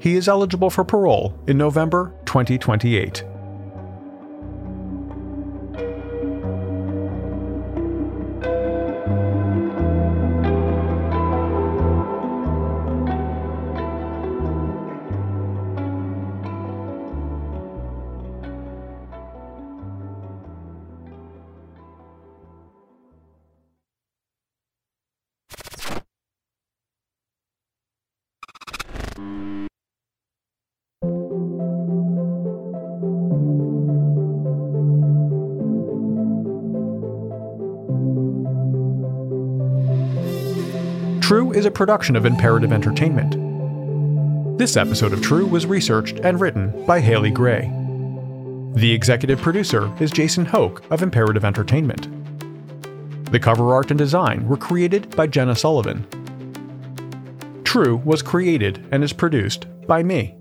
He 0.00 0.16
is 0.16 0.26
eligible 0.26 0.68
for 0.68 0.82
parole 0.82 1.38
in 1.46 1.56
November 1.56 2.12
2028. 2.24 3.22
True 41.24 41.52
is 41.52 41.64
a 41.64 41.70
production 41.70 42.16
of 42.16 42.26
Imperative 42.26 42.72
Entertainment. 42.72 44.58
This 44.58 44.76
episode 44.76 45.12
of 45.12 45.22
True 45.22 45.46
was 45.46 45.64
researched 45.66 46.18
and 46.18 46.40
written 46.40 46.84
by 46.84 47.00
Haley 47.00 47.30
Gray. 47.30 47.72
The 48.74 48.92
executive 48.92 49.40
producer 49.40 49.90
is 50.00 50.10
Jason 50.10 50.44
Hoke 50.44 50.82
of 50.90 51.02
Imperative 51.02 51.44
Entertainment. 51.44 52.08
The 53.32 53.40
cover 53.40 53.72
art 53.72 53.90
and 53.90 53.98
design 53.98 54.46
were 54.46 54.56
created 54.56 55.16
by 55.16 55.26
Jenna 55.26 55.56
Sullivan. 55.56 56.06
True 57.74 57.96
was 58.04 58.22
created 58.22 58.86
and 58.92 59.02
is 59.02 59.12
produced 59.12 59.66
by 59.88 60.04
me. 60.04 60.36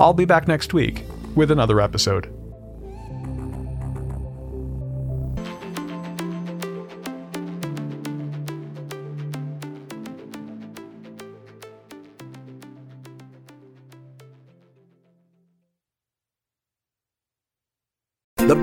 I'll 0.02 0.14
be 0.14 0.26
back 0.26 0.50
next 0.50 0.74
week 0.74 1.06
with 1.34 1.50
another 1.50 1.80
episode. 1.80 2.30